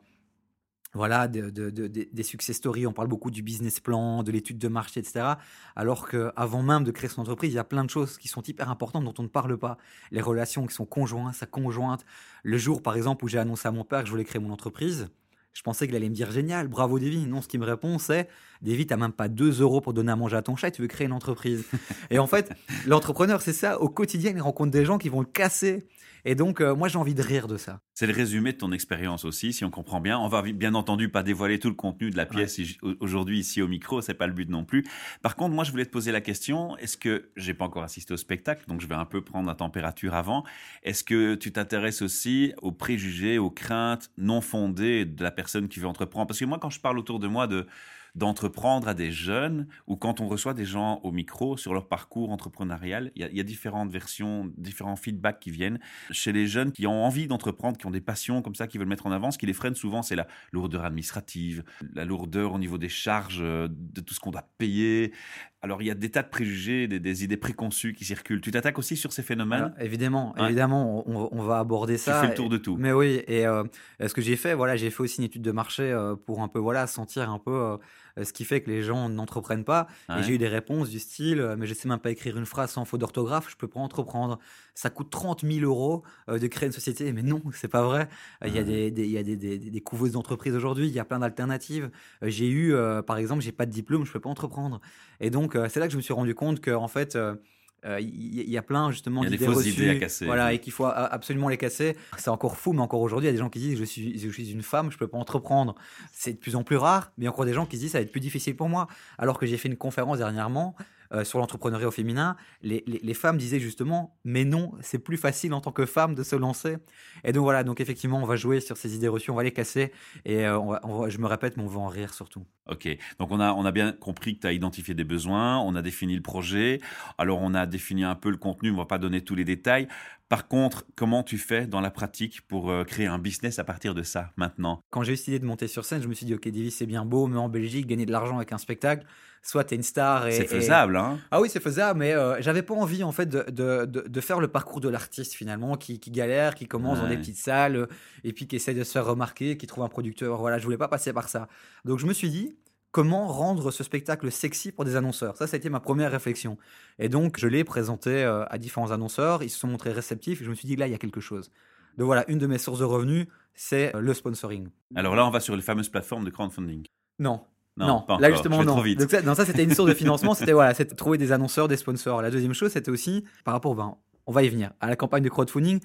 voilà, 0.94 1.30
de- 1.30 1.50
de- 1.50 1.70
de- 1.70 1.88
de- 1.88 2.08
des 2.12 2.24
success 2.24 2.58
stories, 2.58 2.86
on 2.86 2.92
parle 2.92 3.08
beaucoup 3.08 3.32
du 3.32 3.42
business 3.42 3.80
plan, 3.80 4.24
de 4.24 4.32
l'étude 4.32 4.58
de 4.58 4.68
marché, 4.68 5.00
etc. 5.00 5.38
Alors 5.78 6.10
qu'avant 6.10 6.64
même 6.64 6.84
de 6.84 6.92
créer 6.92 7.10
son 7.10 7.22
entreprise, 7.22 7.54
il 7.54 7.56
y 7.56 7.60
a 7.60 7.64
plein 7.64 7.86
de 7.86 7.90
choses 7.90 8.18
qui 8.18 8.28
sont 8.28 8.42
hyper 8.44 8.70
importantes 8.70 9.06
dont 9.06 9.14
on 9.18 9.24
ne 9.24 9.30
parle 9.30 9.58
pas. 9.58 9.78
Les 10.12 10.20
relations 10.22 10.68
qui 10.68 10.76
sont 10.76 10.86
conjointes, 10.86 11.34
sa 11.36 11.46
conjointe. 11.46 12.04
Le 12.44 12.58
jour, 12.58 12.82
par 12.84 12.96
exemple, 12.98 13.24
où 13.24 13.30
j'ai 13.30 13.40
annoncé 13.40 13.70
à 13.70 13.72
mon 13.72 13.86
père 13.86 14.02
que 14.02 14.08
je 14.08 14.12
voulais 14.12 14.26
créer 14.26 14.42
mon 14.42 14.52
entreprise, 14.52 15.08
je 15.54 15.62
pensais 15.64 15.86
qu'il 15.86 15.96
allait 15.96 16.10
me 16.10 16.16
dire 16.16 16.32
génial, 16.32 16.68
bravo 16.68 17.00
Davy. 17.00 17.26
Non, 17.26 17.42
ce 17.42 17.48
qu'il 17.48 17.60
me 17.60 17.66
répond, 17.66 17.98
c'est 17.98 18.30
Davy, 18.62 18.86
t'as 18.86 18.98
même 18.98 19.12
pas 19.12 19.28
2 19.28 19.62
euros 19.62 19.82
pour 19.82 19.94
donner 19.94 20.12
à 20.12 20.16
manger 20.16 20.38
à 20.38 20.42
ton 20.42 20.56
chat 20.56 20.72
tu 20.72 20.82
veux 20.82 20.88
créer 20.88 21.08
une 21.08 21.14
entreprise. 21.14 21.66
et 22.10 22.20
en 22.20 22.28
fait, 22.28 22.52
l'entrepreneur, 22.88 23.42
c'est 23.42 23.54
ça. 23.54 23.82
Au 23.82 23.90
quotidien, 23.90 24.32
il 24.34 24.42
rencontre 24.42 24.72
des 24.72 24.86
gens 24.86 24.98
qui 24.98 25.10
vont 25.10 25.20
le 25.20 25.26
casser. 25.26 25.88
Et 26.24 26.36
donc, 26.36 26.62
euh, 26.62 26.76
moi, 26.76 26.88
j'ai 26.88 26.98
envie 26.98 27.16
de 27.16 27.22
rire 27.22 27.48
de 27.48 27.58
ça. 27.58 27.80
c'est 27.96 28.06
le 28.06 28.14
résumé 28.14 28.54
de 28.54 28.58
ton 28.58 28.72
expérience 28.72 29.26
aussi, 29.26 29.54
si 29.54 29.66
on 29.66 29.72
comprend 29.72 30.00
bien. 30.00 30.20
On 30.20 30.28
va 30.28 30.44
bien 30.44 30.76
entendu 30.76 31.10
pas 31.10 31.24
dévoiler 31.24 31.58
tout 31.60 31.70
le 31.70 31.76
contenu 31.76 32.12
de 32.12 32.18
la 32.18 32.26
pièce 32.26 32.60
aujourd'hui 33.00 33.40
ici 33.40 33.62
au 33.62 33.68
micro, 33.68 34.02
c'est 34.02 34.14
pas 34.14 34.28
le 34.28 34.34
but 34.34 34.50
non 34.50 34.64
plus. 34.64 34.86
Par 35.22 35.36
contre, 35.36 35.56
moi, 35.56 35.64
je 35.64 35.72
voulais 35.72 35.86
te 35.86 35.92
poser 35.92 36.12
la 36.12 36.22
question 36.22 36.78
est-ce 36.78 36.98
que 36.98 37.32
j'ai 37.36 37.54
pas 37.54 37.66
encore 37.66 37.84
assisté 37.84 38.14
au 38.14 38.18
spectacle, 38.18 38.66
donc 38.68 38.82
je 38.82 38.88
vais 38.88 38.96
un 38.96 39.06
peu 39.06 39.24
prendre 39.24 39.48
la 39.48 39.56
température 39.56 40.14
avant. 40.14 40.44
Est-ce 40.84 41.04
que 41.04 41.36
tu 41.36 41.52
t'intéresses 41.52 42.02
aussi 42.02 42.54
aux 42.62 42.72
préjugés, 42.72 43.40
aux 43.40 43.52
craintes 43.52 44.12
non 44.18 44.42
fondées 44.42 45.06
de 45.06 45.24
la 45.24 45.32
personne 45.32 45.41
qui 45.70 45.80
veut 45.80 45.88
entreprendre 45.88 46.28
Parce 46.28 46.40
que 46.40 46.46
moi, 46.46 46.60
quand 46.60 46.70
je 46.70 46.80
parle 46.80 47.00
autour 47.00 47.20
de 47.20 47.28
moi 47.28 47.48
de 47.48 47.68
d'entreprendre 48.16 48.88
à 48.88 48.94
des 48.94 49.12
jeunes 49.12 49.68
ou 49.88 49.96
quand 49.96 50.20
on 50.20 50.28
reçoit 50.28 50.54
des 50.54 50.66
gens 50.66 51.00
au 51.04 51.12
micro 51.12 51.58
sur 51.58 51.74
leur 51.74 51.88
parcours 51.88 52.32
entrepreneurial, 52.32 53.12
il 53.16 53.26
y 53.26 53.38
y 53.38 53.40
a 53.40 53.44
différentes 53.44 53.90
versions, 53.90 54.52
différents 54.58 54.96
feedbacks 54.96 55.40
qui 55.40 55.52
viennent 55.52 55.80
chez 56.12 56.32
les 56.32 56.46
jeunes 56.46 56.72
qui 56.72 56.86
ont 56.88 57.06
envie 57.06 57.28
d'entreprendre, 57.28 57.78
qui 57.78 57.86
ont 57.86 57.92
des 57.92 58.02
passions 58.02 58.42
comme 58.42 58.56
ça, 58.56 58.68
qui 58.68 58.78
veulent 58.78 58.88
mettre 58.88 59.08
en 59.08 59.12
avant. 59.12 59.32
Ce 59.32 59.38
qui 59.38 59.46
les 59.46 59.54
freine 59.54 59.76
souvent, 59.76 60.02
c'est 60.02 60.16
la 60.16 60.28
lourdeur 60.52 60.84
administrative, 60.84 61.64
la 61.94 62.06
lourdeur 62.06 62.54
au 62.54 62.60
niveau 62.60 62.78
des 62.78 62.90
charges, 62.90 63.40
euh, 63.42 63.68
de 63.70 64.02
tout 64.02 64.14
ce 64.14 64.20
qu'on 64.20 64.32
doit 64.32 64.48
payer. 64.58 65.14
Alors, 65.64 65.82
il 65.84 65.88
y 65.88 65.92
a 65.92 65.94
des 65.96 66.10
tas 66.10 66.24
de 66.24 66.28
préjugés, 66.30 66.88
des, 66.88 67.00
des 67.00 67.24
idées 67.24 67.38
préconçues 67.38 67.94
qui 67.94 68.04
circulent. 68.04 68.42
Tu 68.42 68.50
t'attaques 68.50 68.80
aussi 68.80 68.98
sur 68.98 69.14
ces 69.14 69.22
phénomènes 69.22 69.74
évidemment, 69.80 70.34
Ouais. 70.38 70.46
évidemment, 70.46 71.04
on, 71.08 71.30
on 71.32 71.42
va 71.44 71.60
aborder 71.60 71.94
Tu 71.98 72.00
ça. 72.02 72.20
fais 72.22 72.30
le 72.30 72.34
tour 72.34 72.50
de 72.50 72.58
tout. 72.58 72.78
Mais 72.80 72.92
oui, 72.92 73.22
et 73.28 73.46
euh, 73.46 73.64
ce 74.04 74.12
que 74.14 74.22
j'ai 74.22 74.38
fait, 74.38 74.56
voilà, 74.56 74.76
j'ai 74.76 74.90
fait 74.90 75.02
aussi 75.04 75.20
une 75.20 75.26
étude 75.26 75.44
de 75.44 75.52
marché 75.52 75.84
euh, 75.84 76.16
pour 76.16 76.42
un 76.42 76.48
peu, 76.48 76.58
voilà, 76.58 76.88
sentir 76.88 77.30
un 77.30 77.38
peu 77.38 77.52
euh, 77.54 77.78
ce 78.24 78.34
qui 78.34 78.46
fait 78.46 78.62
que 78.62 78.70
les 78.70 78.84
gens 78.84 79.10
n'entreprennent 79.10 79.64
pas. 79.64 79.88
Ouais. 80.10 80.20
Et 80.20 80.24
j'ai 80.24 80.34
eu 80.34 80.38
des 80.38 80.48
réponses 80.48 80.90
du 80.90 81.00
style, 81.00 81.40
euh, 81.40 81.56
mais 81.58 81.68
je 81.68 81.74
sais 81.74 81.88
même 81.88 82.00
pas 82.00 82.12
écrire 82.12 82.38
une 82.38 82.46
phrase 82.46 82.72
sans 82.72 82.86
faute 82.86 83.00
d'orthographe, 83.02 83.50
je 83.50 83.56
peux 83.56 83.68
pas 83.68 83.80
entreprendre. 83.80 84.40
Ça 84.76 84.90
coûte 84.90 85.10
30 85.10 85.42
000 85.46 85.66
euros 85.66 86.04
euh, 86.30 86.40
de 86.40 86.48
créer 86.48 86.68
une 86.68 86.74
société. 86.74 87.12
Mais 87.14 87.24
non, 87.24 87.42
c'est 87.54 87.68
pas 87.68 87.84
vrai. 87.84 88.08
Euh, 88.44 88.48
Il 88.48 88.56
y 88.56 88.60
a 88.60 88.64
des, 88.64 88.92
des- 88.92 89.06
il 89.06 89.12
y 89.12 89.18
a 89.18 89.24
des, 89.24 89.36
des, 89.38 89.58
des 89.58 89.82
couveuses 89.82 90.12
d'entreprises 90.14 90.56
aujourd'hui, 90.56 90.88
il 90.88 90.94
y 90.94 91.00
a 91.00 91.06
plein 91.06 91.20
d'alternatives. 91.20 91.90
Euh, 92.24 92.30
j'ai 92.30 92.48
eu, 92.48 92.74
euh, 92.74 93.02
par 93.02 93.18
exemple, 93.18 93.42
j'ai 93.42 93.52
pas 93.52 93.66
de 93.66 93.72
diplôme, 93.72 94.06
je 94.06 94.12
peux 94.12 94.20
pas 94.20 94.30
entreprendre. 94.30 94.82
Et 95.20 95.30
donc, 95.30 95.56
euh, 95.56 95.68
c'est 95.70 95.80
là 95.80 95.88
que 95.88 95.92
je 95.94 95.98
me 95.98 96.02
suis 96.02 96.14
rendu 96.14 96.36
compte 96.36 96.60
que, 96.62 96.72
en 96.72 96.88
fait, 96.88 97.16
euh, 97.16 97.22
euh, 97.22 97.36
il 97.84 98.36
y, 98.36 98.42
il 98.42 98.50
y 98.50 98.58
a 98.58 98.62
plein 98.62 98.92
justement 98.92 99.24
d'idées 99.24 99.38
fausses 99.38 99.58
reçues, 99.58 99.70
idées 99.72 99.90
à 99.90 99.96
casser. 99.96 100.26
Voilà, 100.26 100.54
et 100.54 100.60
qu'il 100.60 100.74
faut 100.74 100.86
absolument 100.86 101.50
les 101.50 101.58
casser. 101.58 101.98
C'est 102.18 102.30
encore 102.30 102.58
fou, 102.58 102.74
mais 102.74 102.82
encore 102.82 103.02
aujourd'hui, 103.02 103.28
il 103.28 103.30
y 103.30 103.34
a 103.34 103.34
des 103.34 103.40
gens 103.40 103.50
qui 103.50 103.60
disent 103.60 103.78
je 103.78 103.84
suis, 103.84 104.20
je 104.20 104.30
suis 104.30 104.52
une 104.52 104.64
femme, 104.64 104.92
je 104.92 104.98
peux 104.98 105.08
pas 105.08 105.18
entreprendre. 105.18 105.76
C'est 106.12 106.34
de 106.34 106.38
plus 106.38 106.56
en 106.56 106.64
plus 106.64 106.78
rare, 106.78 107.12
mais 107.18 107.24
il 107.24 107.26
y 107.26 107.28
a 107.28 107.32
encore 107.32 107.46
des 107.46 107.54
gens 107.54 107.66
qui 107.66 107.78
se 107.78 107.82
disent 107.82 107.92
ça 107.94 107.98
va 107.98 108.04
être 108.04 108.12
plus 108.12 108.22
difficile 108.22 108.56
pour 108.56 108.70
moi. 108.70 108.88
Alors 109.18 109.40
que 109.40 109.46
j'ai 109.46 109.58
fait 109.58 109.70
une 109.70 109.78
conférence 109.78 110.20
dernièrement 110.20 110.76
euh, 111.14 111.24
sur 111.24 111.40
l'entrepreneuriat 111.40 111.88
au 111.88 111.92
féminin, 111.92 112.36
les, 112.62 112.84
les- 112.88 113.14
femmes 113.14 113.38
disaient 113.38 113.60
justement 113.60 114.18
mais 114.24 114.46
non, 114.46 114.72
c'est 114.82 115.00
plus 115.00 115.18
facile 115.18 115.54
en 115.54 115.62
tant 115.62 115.72
que 115.72 115.86
femme 115.86 116.16
de 116.16 116.24
se 116.24 116.36
lancer. 116.36 116.78
Et 117.24 117.34
donc 117.34 117.44
voilà, 117.44 117.64
donc 117.64 117.82
effectivement, 117.82 118.20
on 118.22 118.26
va 118.26 118.36
jouer 118.36 118.62
sur 118.62 118.78
ces 118.78 118.96
idées 118.96 119.08
reçues, 119.08 119.32
on 119.32 119.36
va 119.36 119.44
les 119.44 119.52
casser, 119.52 119.92
et 120.26 120.46
euh, 120.48 121.10
je 121.10 121.18
me 121.18 121.28
répète, 121.28 121.58
mais 121.58 121.64
on 121.64 121.68
va 121.68 121.80
en 121.80 121.88
rire 121.88 122.14
surtout. 122.14 122.46
Ok, 122.70 122.88
donc 123.20 123.32
on 123.32 123.40
a, 123.40 123.54
on 123.54 123.66
a 123.66 123.72
bien 123.72 123.92
compris 123.92 124.36
que 124.36 124.42
tu 124.42 124.48
as 124.48 124.54
identifié 124.54 124.94
des 124.94 125.04
besoins, 125.04 125.60
on 125.60 125.76
a 125.76 125.82
défini 125.82 126.16
le 126.16 126.22
projet, 126.22 126.80
alors 127.18 127.40
on 127.42 127.54
a 127.54 127.66
défini 127.66 128.04
un 128.04 128.16
peu 128.16 128.30
le 128.30 128.38
contenu, 128.38 128.72
on 128.72 128.78
va 128.78 128.86
pas 128.86 128.98
donner 129.00 129.22
tous 129.22 129.36
les 129.36 129.44
détails. 129.44 129.88
Par 130.32 130.48
contre, 130.48 130.86
comment 130.96 131.24
tu 131.24 131.38
fais 131.38 131.68
dans 131.68 131.82
la 131.82 131.92
pratique 131.92 132.40
pour 132.48 132.72
euh, 132.72 132.86
créer 132.86 133.06
un 133.06 133.20
business 133.20 133.60
à 133.60 133.66
partir 133.66 133.94
de 133.94 134.02
ça 134.02 134.32
maintenant? 134.38 134.82
Quand 134.90 135.04
j'ai 135.04 135.12
eu 135.12 135.18
cette 135.18 135.28
idée 135.28 135.40
de 135.40 135.46
monter 135.46 135.68
sur 135.68 135.84
scène, 135.84 136.02
je 136.02 136.08
me 136.08 136.14
suis 136.14 136.26
dit 136.26 136.34
ok, 136.34 136.48
Divis, 136.48 136.72
c'est 136.72 136.86
bien 136.86 137.04
beau, 137.04 137.28
mais 137.28 137.38
en 137.38 137.50
Belgique, 137.50 137.86
gagner 137.86 138.06
de 138.06 138.14
l'argent 138.14 138.38
avec 138.38 138.54
un 138.54 138.58
spectacle, 138.58 139.06
soit 139.42 139.66
t'es 139.66 139.76
une 139.76 139.84
star 139.84 140.28
et 140.28 140.32
C'est 140.32 140.44
et- 140.44 140.48
faisable, 140.48 140.96
hein? 140.96 141.20
Ah 141.32 141.42
oui, 141.42 141.50
c'est 141.50 141.60
faisable, 141.60 142.00
mais 142.00 142.14
euh, 142.14 142.42
j'avais 142.42 142.62
pas 142.62 142.74
envie 142.76 143.04
en 143.04 143.12
fait 143.12 143.26
de, 143.26 143.44
de, 143.52 143.84
de, 143.86 144.08
de 144.08 144.22
faire 144.22 144.40
le 144.40 144.48
parcours 144.48 144.80
de 144.80 144.88
l'artiste 144.88 145.34
finalement, 145.34 145.76
qui, 145.76 146.00
qui 146.00 146.12
galère, 146.12 146.56
qui 146.56 146.66
commence 146.66 147.02
dans 147.02 147.10
des 147.10 147.18
petites 147.18 147.36
salles 147.36 147.76
euh, 147.76 147.88
et 148.24 148.32
puis 148.32 148.48
qui 148.48 148.56
essaie 148.56 148.74
de 148.74 148.86
se 148.86 148.92
faire 148.94 149.06
remarquer, 149.06 149.58
qui 149.58 149.68
trouve 149.68 149.84
un 149.84 149.90
producteur. 149.90 150.38
Voilà, 150.38 150.60
je 150.60 150.64
voulais 150.64 150.78
pas 150.78 150.88
passer 150.88 151.12
par 151.12 151.28
ça. 151.28 151.50
Donc 151.84 152.00
je 152.00 152.06
me 152.06 152.14
suis 152.14 152.30
dit, 152.30 152.56
comment 152.92 153.28
rendre 153.28 153.72
ce 153.72 153.84
spectacle 153.84 154.32
sexy 154.32 154.72
pour 154.72 154.86
des 154.86 154.96
annonceurs. 154.96 155.38
Ça, 155.38 155.48
ça 155.48 155.56
a 155.56 155.58
été 155.58 155.70
ma 155.70 155.80
première 155.80 156.12
réflexion. 156.12 156.58
Et 157.00 157.10
donc, 157.10 157.40
je 157.40 157.48
l'ai 157.48 157.64
présenté 157.64 158.24
euh, 158.24 158.46
à 158.50 158.58
différents 158.58 158.92
annonceurs. 158.92 159.44
Ils 159.44 159.50
se 159.50 159.60
sont 159.60 159.68
montrés 159.68 159.92
réceptifs. 159.92 160.42
Et 160.42 160.46
je 160.46 160.50
me 160.50 160.56
suis 160.56 160.68
dit, 160.68 160.76
là, 160.76 160.88
il 160.88 160.92
y 160.92 160.96
a 160.96 160.98
quelque 160.98 161.22
chose. 161.22 161.52
Donc 161.98 162.06
voilà, 162.06 162.30
une 162.30 162.38
de 162.38 162.48
mes 162.48 162.58
sources 162.58 162.80
de 162.80 162.86
revenus, 162.86 163.28
c'est 163.54 163.96
euh, 163.96 164.02
le 164.02 164.14
sponsoring. 164.14 164.70
Alors 164.96 165.16
là, 165.16 165.26
on 165.26 165.30
va 165.30 165.40
sur 165.40 165.56
les 165.56 165.62
fameuses 165.62 165.90
plateformes 165.90 166.26
de 166.26 166.30
crowdfunding. 166.30 166.86
Non. 167.20 167.42
Non, 167.78 168.02
pas 168.02 168.20
là 168.20 168.28
encore. 168.28 168.32
justement 168.32 168.56
Je 168.58 168.62
vais 168.62 168.68
non. 168.68 168.74
trop 168.74 168.84
vite. 168.84 169.00
Donc 169.00 169.10
ça, 169.10 169.22
non, 169.22 169.34
ça 169.34 169.46
c'était 169.46 169.64
une 169.64 169.74
source 169.74 169.90
de 169.90 169.96
financement, 169.96 170.34
c'était 170.36 170.52
voilà, 170.52 170.74
c'était 170.74 170.94
trouver 170.94 171.18
des 171.18 171.32
annonceurs, 171.32 171.70
des 171.70 171.78
sponsors. 171.78 172.22
La 172.22 172.30
deuxième 172.30 172.54
chose, 172.54 172.72
c'était 172.72 172.92
aussi 172.92 173.24
par 173.46 173.54
rapport, 173.54 173.76
ben, 173.76 173.96
on 174.28 174.34
va 174.34 174.44
y 174.44 174.50
venir, 174.50 174.72
à 174.82 174.88
la 174.88 174.98
campagne 174.98 175.24
de 175.24 175.30
crowdfunding. 175.30 175.80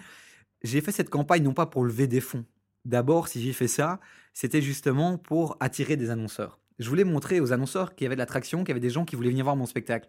J'ai 0.63 0.81
fait 0.81 0.91
cette 0.91 1.11
campagne 1.11 1.45
non 1.45 1.55
pas 1.55 1.67
pour 1.67 1.85
lever 1.85 2.09
des 2.09 2.21
fonds. 2.21 2.45
D'abord, 2.85 3.29
si 3.29 3.41
j'ai 3.41 3.53
fait 3.53 3.69
ça, 3.69 4.01
c'était 4.33 4.61
justement 4.61 5.17
pour 5.17 5.57
attirer 5.61 5.97
des 5.97 6.11
annonceurs. 6.11 6.59
Je 6.79 6.89
voulais 6.89 7.05
montrer 7.05 7.41
aux 7.41 7.53
annonceurs 7.53 7.95
qu'il 7.95 8.05
y 8.05 8.07
avait 8.07 8.17
de 8.17 8.21
l'attraction, 8.21 8.61
qu'il 8.61 8.69
y 8.69 8.73
avait 8.73 8.81
des 8.81 8.91
gens 8.91 9.05
qui 9.05 9.17
voulaient 9.17 9.31
venir 9.31 9.45
voir 9.45 9.57
mon 9.57 9.67
spectacle. 9.67 10.09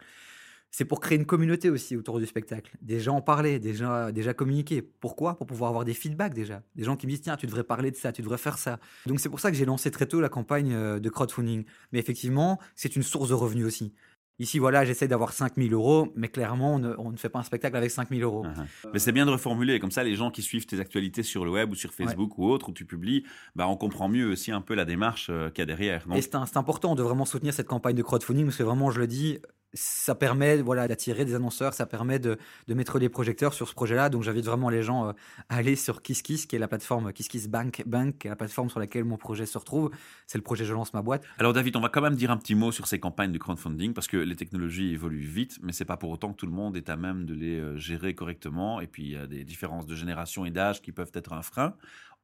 C'est 0.69 0.85
pour 0.85 0.99
créer 0.99 1.17
une 1.17 1.25
communauté 1.25 1.69
aussi 1.69 1.95
autour 1.95 2.19
du 2.19 2.25
spectacle. 2.25 2.71
Des 2.81 2.99
gens 2.99 3.15
en 3.15 3.21
parlaient, 3.21 3.57
déjà, 3.57 4.11
déjà 4.11 4.33
communiquer. 4.33 4.81
Pourquoi? 4.81 5.37
Pour 5.37 5.47
pouvoir 5.47 5.69
avoir 5.69 5.85
des 5.85 5.93
feedbacks 5.93 6.33
déjà. 6.33 6.61
Des 6.75 6.83
gens 6.83 6.97
qui 6.97 7.07
me 7.07 7.11
disent 7.11 7.21
tiens, 7.21 7.37
tu 7.37 7.45
devrais 7.45 7.63
parler 7.63 7.89
de 7.89 7.95
ça, 7.95 8.11
tu 8.11 8.21
devrais 8.21 8.37
faire 8.37 8.57
ça. 8.57 8.79
Donc 9.05 9.19
c'est 9.19 9.29
pour 9.29 9.39
ça 9.39 9.49
que 9.49 9.57
j'ai 9.57 9.65
lancé 9.65 9.91
très 9.91 10.05
tôt 10.05 10.19
la 10.19 10.29
campagne 10.29 10.73
euh, 10.73 10.99
de 10.99 11.09
crowdfunding. 11.09 11.63
Mais 11.93 11.99
effectivement, 11.99 12.59
c'est 12.75 12.95
une 12.95 13.03
source 13.03 13.29
de 13.29 13.33
revenus 13.33 13.65
aussi. 13.65 13.93
Ici, 14.39 14.59
voilà, 14.59 14.85
j'essaie 14.85 15.07
d'avoir 15.07 15.33
5000 15.33 15.73
euros, 15.73 16.13
mais 16.15 16.27
clairement, 16.27 16.75
on 16.75 16.79
ne, 16.79 16.93
on 16.99 17.11
ne 17.11 17.17
fait 17.17 17.29
pas 17.29 17.39
un 17.39 17.43
spectacle 17.43 17.75
avec 17.75 17.89
5000 17.89 18.21
euros. 18.21 18.45
Uh-huh. 18.45 18.89
Mais 18.93 18.99
c'est 18.99 19.11
bien 19.11 19.25
de 19.25 19.31
reformuler, 19.31 19.79
comme 19.79 19.89
ça 19.89 20.03
les 20.03 20.15
gens 20.15 20.29
qui 20.29 20.43
suivent 20.43 20.67
tes 20.67 20.79
actualités 20.79 21.23
sur 21.23 21.43
le 21.43 21.49
web 21.49 21.71
ou 21.71 21.75
sur 21.75 21.91
Facebook 21.91 22.37
ou 22.37 22.45
autre, 22.45 22.69
où 22.69 22.71
tu 22.71 22.85
publies, 22.85 23.23
bah, 23.55 23.67
on 23.67 23.77
comprend 23.77 24.09
mieux 24.09 24.29
aussi 24.29 24.51
un 24.51 24.61
peu 24.61 24.75
la 24.75 24.85
démarche 24.85 25.27
euh, 25.31 25.49
qu'il 25.49 25.59
y 25.59 25.63
a 25.63 25.65
derrière. 25.65 26.05
Et 26.15 26.21
c'est 26.21 26.35
important 26.35 26.93
de 26.93 27.01
vraiment 27.01 27.25
soutenir 27.25 27.53
cette 27.53 27.67
campagne 27.67 27.95
de 27.95 28.03
crowdfunding 28.03 28.45
parce 28.45 28.57
que 28.57 28.63
vraiment, 28.63 28.91
je 28.91 28.99
le 28.99 29.07
dis, 29.07 29.39
ça 29.77 30.15
permet 30.15 30.57
voilà, 30.57 30.87
d'attirer 30.87 31.23
des 31.25 31.35
annonceurs, 31.35 31.73
ça 31.73 31.85
permet 31.85 32.19
de, 32.19 32.37
mettre 32.67 32.99
les 32.99 33.09
projecteurs 33.09 33.53
sur 33.53 33.67
ce 33.67 33.73
projet-là. 33.73 34.09
Donc 34.09 34.23
j'invite 34.23 34.45
vraiment 34.45 34.69
les 34.69 34.83
gens 34.83 35.07
euh, 35.07 35.11
à 35.49 35.57
aller 35.57 35.75
sur 35.75 36.01
KissKiss, 36.01 36.45
qui 36.45 36.55
est 36.55 36.59
la 36.59 36.67
plateforme 36.67 37.13
KissKiss 37.13 37.47
Bank, 37.47 37.83
Bank, 37.85 38.17
qui 38.17 38.27
est 38.27 38.29
la 38.29 38.35
plateforme 38.35 38.69
sur 38.69 38.79
laquelle 38.79 39.05
mon 39.05 39.17
projet 39.17 39.45
se 39.45 39.57
retrouve. 39.57 39.91
C'est 40.25 40.37
le 40.37 40.43
projet 40.43 40.65
Je 40.65 40.73
lance 40.73 40.93
ma 40.93 41.01
boîte. 41.01 41.23
Alors 41.37 41.53
David, 41.53 41.75
on 41.75 41.81
va 41.81 41.89
quand 41.89 42.01
même 42.01 42.15
dire 42.15 42.31
un 42.31 42.37
petit 42.37 42.55
mot 42.55 42.71
sur 42.71 42.87
ces 42.87 42.99
campagnes 42.99 43.31
de 43.31 43.37
crowdfunding 43.37 43.93
parce 43.93 44.07
que 44.07 44.17
les 44.17 44.35
technologies 44.35 44.93
évoluent 44.93 45.19
vite, 45.19 45.59
mais 45.61 45.71
c'est 45.71 45.85
pas 45.85 45.97
pour 45.97 46.09
autant 46.09 46.33
que 46.33 46.37
tout 46.37 46.47
le 46.47 46.51
monde 46.51 46.75
est 46.75 46.89
à 46.89 46.97
même 46.97 47.25
de 47.25 47.33
les 47.33 47.59
euh, 47.59 47.77
gérer 47.77 48.15
correctement. 48.15 48.81
Et 48.81 48.87
puis 48.87 49.03
il 49.03 49.11
y 49.11 49.17
a 49.17 49.27
des 49.27 49.43
différences 49.43 49.85
de 49.85 49.95
génération 49.95 50.45
et 50.45 50.51
d'âge 50.51 50.81
qui 50.81 50.91
peuvent 50.91 51.11
être 51.13 51.33
un 51.33 51.41
frein. 51.41 51.75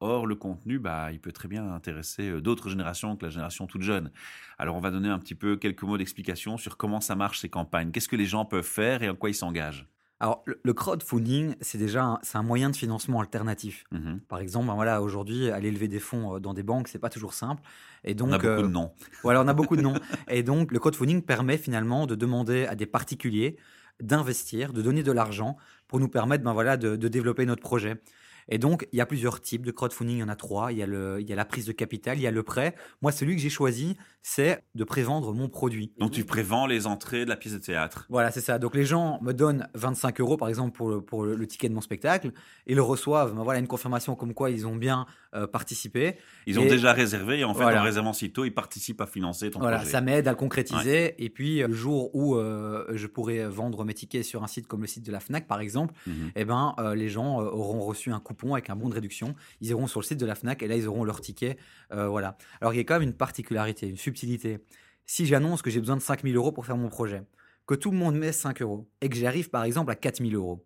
Or, 0.03 0.27
le 0.27 0.36
contenu, 0.36 0.79
bah, 0.79 1.13
il 1.13 1.22
peut 1.22 1.31
très 1.31 1.48
bien 1.48 1.74
intéresser 1.74 2.29
euh, 2.29 2.41
d'autres 2.41 2.67
générations 2.67 3.15
que 3.15 3.24
la 3.24 3.29
génération 3.29 3.67
toute 3.67 3.83
jeune. 3.83 4.12
Alors, 4.60 4.75
on 4.75 4.81
va 4.81 4.91
donner 4.91 5.07
un 5.07 5.17
petit 5.17 5.33
peu 5.33 5.55
quelques 5.55 5.83
mots 5.83 5.98
d'explication 5.98 6.57
sur 6.57 6.75
comment 6.75 7.00
ça 7.00 7.15
marche 7.15 7.39
ces 7.39 7.48
campagnes. 7.48 7.91
Qu'est-ce 7.91 8.10
que 8.10 8.17
les 8.17 8.25
gens 8.25 8.43
peuvent 8.43 8.65
faire 8.65 9.01
et 9.01 9.10
en 9.10 9.15
quoi 9.15 9.29
ils 9.29 9.33
s'engagent? 9.33 9.88
Alors 10.19 10.43
le, 10.45 10.74
crowdfunding, 10.74 11.55
c'est 11.62 11.77
déjà 11.77 12.03
un, 12.03 12.19
c'est 12.22 12.38
un 12.38 12.43
moyen 12.43 12.69
de 12.69 12.75
financement 12.75 13.22
alternatif. 13.22 13.86
Mhm. 13.91 14.19
Par 14.27 14.39
exemple, 14.39 14.67
ben 14.67 14.75
voilà, 14.75 15.01
aujourd'hui, 15.01 15.50
aller 15.50 15.72
lever 15.72 15.88
des 15.88 16.00
fonds 16.00 16.36
euh, 16.36 16.39
dans 16.39 16.53
des 16.53 16.63
banques, 16.63 16.89
c'est 16.89 17.00
pas 17.00 17.10
toujours 17.10 17.33
simple. 17.33 17.63
Et 18.03 18.13
donc, 18.13 18.27
On 18.27 18.33
a 18.33 18.38
beaucoup 18.38 18.48
euh, 18.48 18.62
de 18.62 18.67
noms. 18.67 18.91
Voilà, 19.24 19.41
on 19.41 19.48
a 19.48 19.53
beaucoup 19.53 19.77
de 19.77 19.81
noms. 19.81 19.95
Et 20.29 20.43
donc, 20.43 20.74
le 20.74 20.79
crowdfunding 20.79 21.22
permet 21.22 21.57
finalement 21.57 22.07
de 22.07 22.15
demander 22.15 22.65
à 22.65 22.75
des 22.75 22.86
particuliers 22.86 23.55
d'investir, 24.01 24.74
de 24.74 24.81
donner 24.81 25.01
de 25.03 25.13
l'argent 25.13 25.55
pour 25.88 26.01
nous 26.01 26.10
permettre 26.10 26.43
ben 26.43 26.51
voilà, 26.51 26.75
de, 26.75 26.98
de 26.98 27.07
développer 27.07 27.45
notre 27.45 27.62
projet. 27.62 28.01
Et 28.50 28.57
donc, 28.57 28.88
il 28.91 28.97
y 28.97 29.01
a 29.01 29.05
plusieurs 29.05 29.41
types 29.41 29.65
de 29.65 29.71
crowdfunding. 29.71 30.17
Il 30.17 30.19
y 30.19 30.23
en 30.23 30.29
a 30.29 30.35
trois. 30.35 30.71
Il 30.71 30.77
y 30.77 30.83
a, 30.83 30.88
le, 30.88 31.19
il 31.21 31.29
y 31.29 31.33
a 31.33 31.35
la 31.35 31.45
prise 31.45 31.65
de 31.65 31.71
capital, 31.71 32.17
il 32.17 32.21
y 32.21 32.27
a 32.27 32.31
le 32.31 32.43
prêt. 32.43 32.75
Moi, 33.01 33.12
celui 33.12 33.35
que 33.35 33.41
j'ai 33.41 33.50
choisi, 33.50 33.97
c'est 34.21 34.63
de 34.75 34.83
prévendre 34.83 35.33
mon 35.33 35.50
produit. 35.50 35.91
Donc, 35.97 36.12
tu 36.12 36.23
prévends 36.23 36.65
les 36.67 36.88
entrées 36.88 37.25
de 37.25 37.29
la 37.29 37.35
pièce 37.35 37.53
de 37.53 37.59
théâtre. 37.59 38.05
Voilà, 38.09 38.31
c'est 38.31 38.41
ça. 38.41 38.59
Donc 38.59 38.75
les 38.75 38.85
gens 38.85 39.19
me 39.21 39.33
donnent 39.33 39.67
25 39.75 40.19
euros, 40.21 40.38
par 40.38 40.47
exemple, 40.50 40.75
pour 40.75 40.89
le, 40.89 41.01
pour 41.01 41.23
le, 41.25 41.47
ticket 41.47 41.67
de 41.69 41.73
mon 41.73 41.81
spectacle, 41.81 42.31
et 42.67 42.75
le 42.75 42.81
reçoivent. 42.81 43.33
Ben 43.35 43.43
voilà, 43.43 43.59
une 43.59 43.67
confirmation 43.67 44.15
comme 44.15 44.33
quoi 44.33 44.50
ils 44.50 44.65
ont 44.67 44.75
bien 44.75 45.05
euh, 45.35 45.47
participé. 45.47 46.15
Ils 46.45 46.59
ont 46.59 46.63
Et- 46.63 46.69
déjà 46.69 46.93
réservé 46.93 47.39
et 47.39 47.43
en 47.43 47.53
fait, 47.53 47.63
Voilà. 47.63 47.81
en 47.81 47.83
réservant 47.83 48.13
si 48.13 48.31
tôt, 48.31 48.45
ils 48.45 48.53
participent 48.53 49.01
à 49.01 49.07
financer 49.07 49.50
ton 49.51 49.59
Voilà, 49.59 49.77
projet. 49.77 49.91
ça 49.91 50.01
m'aide 50.01 50.27
à 50.27 50.31
le 50.31 50.38
concrétiser. 50.38 51.15
Et 51.23 51.29
puis, 51.29 51.62
euh, 51.63 51.67
le 51.67 51.73
jour 51.73 52.13
où 52.15 52.35
euh, 52.35 52.85
je 52.93 53.07
pourrai 53.07 53.47
vendre 53.47 53.83
mes 53.83 53.93
tickets 53.93 54.23
sur 54.23 54.43
un 54.43 54.47
site 54.47 54.67
comme 54.67 54.81
le 54.81 54.88
site 54.88 55.05
de 55.05 55.12
la 55.12 55.19
Fnac, 55.19 55.47
par 55.47 55.59
exemple, 55.59 55.93
eh 56.35 56.45
ben, 56.45 56.75
euh, 56.79 56.95
les 56.95 57.09
gens 57.09 57.39
auront 57.41 57.81
reçu 57.81 58.12
un 58.12 58.19
coupon 58.33 58.53
avec 58.53 58.69
un 58.69 58.75
bon 58.75 58.89
de 58.89 58.93
réduction. 58.93 59.35
Ils 59.61 59.69
iront 59.69 59.87
sur 59.87 59.99
le 59.99 60.05
site 60.05 60.19
de 60.19 60.25
la 60.25 60.35
Fnac 60.35 60.61
et 60.63 60.67
là, 60.67 60.75
ils 60.75 60.87
auront 60.87 61.03
leur 61.03 61.21
ticket. 61.21 61.57
euh, 61.93 62.07
voilà. 62.07 62.37
Alors, 62.61 62.73
il 62.73 62.77
y 62.77 62.79
a 62.79 62.83
quand 62.83 62.95
même 62.95 63.03
une 63.03 63.13
particularité, 63.13 63.87
une 63.87 63.97
subtilité. 63.97 64.59
Si 65.05 65.25
j'annonce 65.25 65.61
que 65.61 65.69
j'ai 65.69 65.79
besoin 65.79 65.97
de 65.97 66.01
5000 66.01 66.35
euros 66.35 66.51
pour 66.51 66.65
faire 66.65 66.77
mon 66.77 66.89
projet, 66.89 67.23
que 67.67 67.75
tout 67.75 67.91
le 67.91 67.97
monde 67.97 68.15
met 68.15 68.31
5 68.31 68.61
euros 68.61 68.89
et 69.01 69.09
que 69.09 69.15
j'arrive, 69.15 69.49
par 69.49 69.63
exemple, 69.63 69.91
à 69.91 69.95
4000 69.95 70.35
euros, 70.35 70.65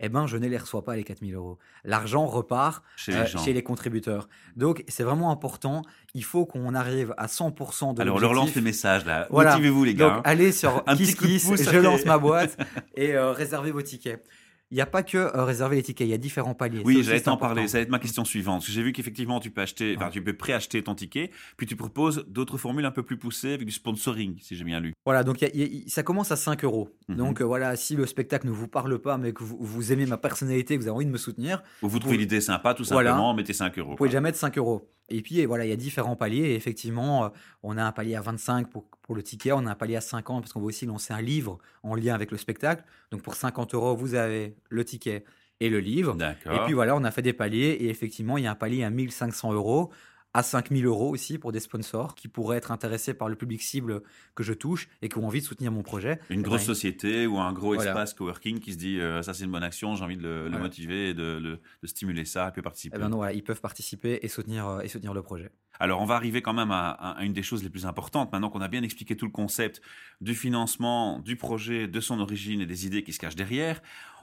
eh 0.00 0.08
ben, 0.08 0.26
je 0.26 0.36
ne 0.36 0.46
les 0.46 0.56
reçois 0.56 0.84
pas, 0.84 0.94
les 0.94 1.02
4000 1.02 1.34
euros. 1.34 1.58
L'argent 1.84 2.26
repart 2.26 2.84
Chez 2.96 3.14
euh, 3.14 3.24
les 3.24 3.38
chez 3.38 3.52
les 3.52 3.62
contributeurs. 3.62 4.28
Donc, 4.56 4.84
c'est 4.86 5.02
vraiment 5.02 5.32
important. 5.32 5.82
Il 6.14 6.22
faut 6.22 6.46
qu'on 6.46 6.74
arrive 6.74 7.14
à 7.16 7.26
100% 7.26 7.94
de 7.94 8.02
Alors, 8.02 8.20
leur 8.20 8.32
lance 8.32 8.54
les 8.54 8.60
messages 8.60 9.04
là. 9.04 9.26
Voilà. 9.30 9.52
Motivez-vous, 9.52 9.84
les 9.84 9.94
gars. 9.94 10.08
Donc, 10.08 10.18
hein. 10.18 10.22
allez 10.24 10.52
sur 10.52 10.84
KissKiss, 10.96 11.56
ça 11.56 11.72
je 11.72 11.78
lance 11.78 12.04
ma 12.04 12.18
boîte 12.18 12.56
et 12.96 13.16
euh, 13.16 13.32
réservez 13.32 13.72
vos 13.72 13.82
tickets. 13.82 14.24
Il 14.70 14.74
n'y 14.74 14.82
a 14.82 14.86
pas 14.86 15.02
que 15.02 15.16
euh, 15.16 15.44
réserver 15.44 15.76
les 15.76 15.82
tickets, 15.82 16.06
il 16.06 16.10
y 16.10 16.14
a 16.14 16.18
différents 16.18 16.54
paliers. 16.54 16.82
Oui, 16.84 17.02
j'allais 17.02 17.22
t'en 17.22 17.38
parler. 17.38 17.66
Ça 17.68 17.78
va 17.78 17.82
être 17.82 17.88
ma 17.88 17.98
question 17.98 18.24
suivante. 18.26 18.64
J'ai 18.68 18.82
vu 18.82 18.92
qu'effectivement, 18.92 19.40
tu 19.40 19.50
peux 19.50 19.62
acheter, 19.62 19.96
Ouais. 19.96 20.10
tu 20.10 20.22
peux 20.22 20.34
préacheter 20.34 20.82
ton 20.82 20.94
ticket, 20.94 21.30
puis 21.56 21.66
tu 21.66 21.74
proposes 21.74 22.26
d'autres 22.28 22.58
formules 22.58 22.84
un 22.84 22.90
peu 22.90 23.02
plus 23.02 23.16
poussées 23.16 23.54
avec 23.54 23.64
du 23.66 23.72
sponsoring, 23.72 24.36
si 24.42 24.56
j'ai 24.56 24.64
bien 24.64 24.80
lu. 24.80 24.92
Voilà, 25.06 25.24
donc 25.24 25.40
il 25.40 25.44
y 25.44 25.46
a- 25.46 25.54
il 25.54 25.74
y 25.74 25.86
a- 25.86 25.88
ça 25.88 26.02
commence 26.02 26.30
à 26.32 26.36
5 26.36 26.64
euros. 26.64 26.90
Mhm. 27.08 27.16
Donc 27.16 27.40
euh, 27.40 27.44
voilà, 27.44 27.76
si 27.76 27.96
le 27.96 28.04
spectacle 28.04 28.46
ne 28.46 28.52
vous 28.52 28.68
parle 28.68 28.98
pas, 28.98 29.16
mais 29.16 29.32
que 29.32 29.42
vous, 29.42 29.56
vous 29.58 29.90
aimez 29.92 30.04
ma 30.04 30.18
personnalité, 30.18 30.76
que 30.76 30.82
vous 30.82 30.88
avez 30.88 30.96
envie 30.96 31.06
de 31.06 31.10
me 31.10 31.16
soutenir, 31.18 31.62
Ou 31.82 31.88
vous 31.88 31.98
trouvez 31.98 32.16
Vous- 32.16 32.20
l'idée 32.20 32.42
sympa, 32.42 32.74
tout 32.74 32.84
Voilà. 32.90 33.10
simplement, 33.12 33.32
mettez 33.32 33.54
5 33.54 33.78
euros. 33.78 33.90
vous 33.92 33.96
pouvez 33.96 34.10
déjà 34.10 34.20
mettre 34.20 34.36
5 34.38 34.58
euros. 34.58 34.86
Et 35.10 35.22
puis 35.22 35.42
voilà, 35.46 35.64
il 35.64 35.70
y 35.70 35.72
a 35.72 35.76
différents 35.76 36.16
paliers. 36.16 36.50
Et 36.50 36.54
effectivement, 36.54 37.24
euh, 37.24 37.28
on 37.62 37.78
a 37.78 37.82
un 37.84 37.92
palier 37.92 38.14
à 38.16 38.20
25 38.20 38.68
pour, 38.68 38.84
pour 39.00 39.14
le 39.14 39.22
ticket, 39.22 39.52
on 39.52 39.64
a 39.64 39.70
un 39.70 39.74
palier 39.74 39.96
à 39.96 40.02
50 40.02 40.42
parce 40.42 40.52
qu'on 40.52 40.60
va 40.60 40.66
aussi 40.66 40.84
lancer 40.84 41.14
un 41.14 41.22
livre 41.22 41.56
en 41.82 41.94
lien 41.94 42.14
avec 42.14 42.30
le 42.30 42.36
spectacle. 42.36 42.84
Donc 43.10 43.22
pour 43.22 43.34
50 43.34 43.72
euros, 43.74 43.96
vous 43.96 44.14
avez 44.14 44.54
le 44.68 44.84
ticket 44.84 45.24
et 45.60 45.70
le 45.70 45.80
livre. 45.80 46.16
Et 46.46 46.58
puis 46.64 46.74
voilà, 46.74 46.94
on 46.96 47.04
a 47.04 47.10
fait 47.10 47.22
des 47.22 47.32
paliers 47.32 47.76
et 47.80 47.88
effectivement, 47.88 48.36
il 48.38 48.44
y 48.44 48.46
a 48.46 48.50
un 48.50 48.54
palier 48.54 48.84
à 48.84 48.90
1500 48.90 49.52
euros, 49.52 49.90
à 50.34 50.42
5000 50.42 50.84
euros 50.86 51.08
aussi 51.10 51.38
pour 51.38 51.52
des 51.52 51.58
sponsors 51.58 52.14
qui 52.14 52.28
pourraient 52.28 52.58
être 52.58 52.70
intéressés 52.70 53.14
par 53.14 53.28
le 53.30 53.34
public 53.34 53.60
cible 53.62 54.02
que 54.36 54.42
je 54.44 54.52
touche 54.52 54.88
et 55.02 55.08
qui 55.08 55.16
ont 55.18 55.26
envie 55.26 55.40
de 55.40 55.46
soutenir 55.46 55.72
mon 55.72 55.82
projet. 55.82 56.20
Une 56.30 56.40
Eh 56.40 56.42
grosse 56.42 56.60
ben, 56.60 56.66
société 56.66 57.26
ou 57.26 57.38
un 57.38 57.52
gros 57.52 57.74
Voilà. 57.74 57.90
espace 57.90 58.12
coworking 58.14 58.60
qui 58.60 58.74
se 58.74 58.78
dit 58.78 59.00
euh, 59.00 59.22
ça 59.22 59.32
c'est 59.34 59.44
une 59.44 59.50
bonne 59.50 59.62
action, 59.64 59.96
j'ai 59.96 60.04
envie 60.04 60.18
de 60.18 60.22
le, 60.52 60.58
motiver 60.58 61.08
et 61.08 61.14
de, 61.14 61.38
le- 61.42 61.58
de 61.82 61.86
stimuler 61.88 62.26
ça, 62.26 62.48
et 62.48 62.52
puis 62.52 62.62
participer. 62.62 62.96
eh 62.96 63.00
ben 63.00 63.08
non, 63.08 63.16
voilà, 63.16 63.32
ils 63.32 63.42
peuvent 63.42 63.62
participer 63.62 64.20
et 64.22 64.28
soutenir, 64.28 64.68
euh, 64.68 64.80
et 64.80 64.88
soutenir 64.88 65.14
le 65.14 65.22
projet. 65.22 65.50
Alors, 65.80 66.02
on 66.02 66.04
va 66.06 66.14
arriver 66.16 66.42
quand 66.42 66.54
même 66.54 66.72
à 66.72 67.16
une 67.22 67.32
des 67.32 67.42
choses 67.42 67.62
les 67.64 67.70
plus 67.70 67.86
importantes. 67.86 68.30
Maintenant 68.30 68.50
qu'on 68.50 68.60
a 68.60 68.68
bien 68.68 68.82
expliqué 68.82 69.16
tout 69.16 69.26
le 69.26 69.32
concept 69.32 69.80
du 70.20 70.34
financement, 70.34 71.20
du 71.20 71.36
projet, 71.36 71.86
de 71.88 72.00
son 72.00 72.20
origine 72.20 72.60
et 72.60 72.66
des 72.66 72.84
idées 72.86 73.02
qui 73.02 73.12
se 73.12 73.18
cachent 73.18 73.36
derrière, 73.36 73.80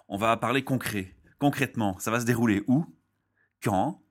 on 0.07 0.17
va 0.17 0.35
parler 0.37 0.63
concret. 0.63 1.15
Concrètement, 1.39 1.97
ça 1.99 2.11
va 2.11 2.19
se 2.19 2.25
dérouler 2.25 2.63
où? 2.67 2.85
Quand? 3.63 4.01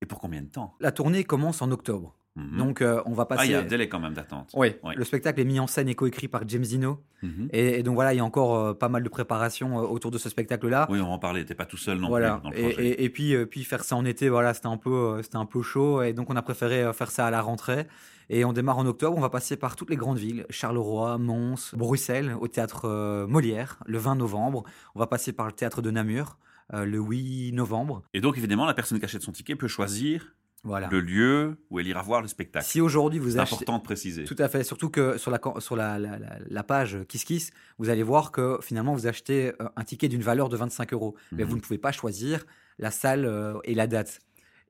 Et 0.00 0.06
pour 0.06 0.18
combien 0.18 0.42
de 0.42 0.48
temps? 0.48 0.76
La 0.80 0.92
tournée 0.92 1.24
commence 1.24 1.62
en 1.62 1.70
octobre. 1.70 2.16
Mhm. 2.34 2.56
Donc 2.56 2.80
euh, 2.80 3.02
on 3.04 3.12
va 3.12 3.26
passer. 3.26 3.42
Ah, 3.42 3.46
il 3.46 3.52
y 3.52 3.54
a 3.54 3.60
un 3.60 3.64
délai 3.64 3.88
quand 3.90 3.98
même 4.00 4.14
d'attente. 4.14 4.50
Oui, 4.54 4.74
le 4.96 5.04
spectacle 5.04 5.38
est 5.40 5.44
mis 5.44 5.60
en 5.60 5.66
scène 5.66 5.88
et 5.88 5.94
coécrit 5.94 6.28
par 6.28 6.48
James 6.48 6.62
Dino. 6.62 6.98
Mhm. 7.22 7.48
Et, 7.52 7.78
et 7.78 7.82
donc 7.82 7.94
voilà, 7.94 8.14
il 8.14 8.16
y 8.16 8.20
a 8.20 8.24
encore 8.24 8.56
euh, 8.56 8.72
pas 8.74 8.88
mal 8.88 9.02
de 9.02 9.08
préparation 9.10 9.78
euh, 9.78 9.82
autour 9.82 10.10
de 10.10 10.16
ce 10.18 10.28
spectacle-là. 10.30 10.86
Oui, 10.88 10.98
on 11.00 11.06
va 11.06 11.10
en 11.10 11.18
parler. 11.18 11.44
T'es 11.44 11.54
pas 11.54 11.66
tout 11.66 11.76
seul 11.76 11.98
non 11.98 12.08
voilà. 12.08 12.36
plus 12.36 12.42
dans 12.44 12.50
le 12.50 12.58
et, 12.58 12.62
projet. 12.62 12.86
et- 12.88 13.04
et 13.04 13.10
puis, 13.10 13.46
puis 13.46 13.64
faire 13.64 13.84
ça 13.84 13.96
en 13.96 14.04
été, 14.06 14.28
voilà, 14.30 14.54
c'était 14.54 14.66
un 14.68 14.78
peu, 14.78 15.20
c'était 15.22 15.36
un 15.36 15.44
peu 15.44 15.60
chaud. 15.60 16.02
Et 16.02 16.14
donc 16.14 16.30
on 16.30 16.36
a 16.36 16.42
préféré 16.42 16.90
faire 16.94 17.10
ça 17.10 17.26
à 17.26 17.30
la 17.30 17.42
rentrée. 17.42 17.86
Et 18.30 18.46
on 18.46 18.54
démarre 18.54 18.78
en 18.78 18.86
octobre. 18.86 19.14
On 19.18 19.20
va 19.20 19.28
passer 19.28 19.56
par 19.58 19.76
toutes 19.76 19.90
les 19.90 19.96
grandes 19.96 20.16
villes 20.18 20.46
Charleroi, 20.48 21.18
Mons, 21.18 21.74
Bruxelles, 21.76 22.34
au 22.40 22.48
théâtre 22.48 23.26
Molière, 23.28 23.78
le 23.84 23.98
20 23.98 24.14
novembre. 24.14 24.62
On 24.94 25.00
va 25.00 25.06
passer 25.06 25.34
par 25.34 25.46
le 25.46 25.52
théâtre 25.52 25.82
de 25.82 25.90
Namur. 25.90 26.38
le 26.72 26.98
8 26.98 27.52
novembre, 27.52 28.02
Et 28.14 28.22
donc, 28.22 28.38
évidemment, 28.38 28.64
la 28.64 28.72
personne 28.72 28.98
qui 28.98 29.04
achète 29.04 29.20
son 29.20 29.32
ticket 29.32 29.54
peut 29.56 29.68
choisir 29.68 30.34
voilà. 30.64 30.88
le 30.90 31.00
lieu 31.00 31.56
où 31.70 31.80
elle 31.80 31.86
ira 31.86 32.02
voir 32.02 32.22
le 32.22 32.28
spectacle. 32.28 32.64
Si 32.66 32.80
aujourd'hui 32.80 33.18
vous 33.18 33.32
C'est 33.32 33.38
achetez, 33.40 33.54
important 33.56 33.78
de 33.78 33.82
préciser. 33.82 34.24
Tout 34.24 34.36
à 34.38 34.48
fait, 34.48 34.62
surtout 34.64 34.90
que 34.90 35.18
sur 35.18 35.30
la, 35.30 35.40
sur 35.58 35.76
la, 35.76 35.98
la, 35.98 36.62
page 36.62 36.98
KissKiss, 37.08 37.50
vous 37.78 37.88
allez 37.88 38.02
voir 38.02 38.30
que 38.32 38.58
finalement 38.62 38.94
vous 38.94 39.06
achetez 39.06 39.52
euh, 39.60 39.68
un 39.76 39.84
ticket 39.84 40.08
d'une 40.08 40.22
valeur 40.22 40.48
de 40.48 40.56
25 40.56 40.92
euros. 40.92 41.16
Mais 41.32 41.42
Mhm. 41.44 41.50
vous 41.50 41.56
ne 41.56 41.60
pouvez 41.60 41.78
pas 41.78 41.92
choisir 41.92 42.44
la 42.78 42.90
salle 42.90 43.24
euh, 43.26 43.54
et 43.64 43.74
la 43.74 43.86
date. 43.86 44.20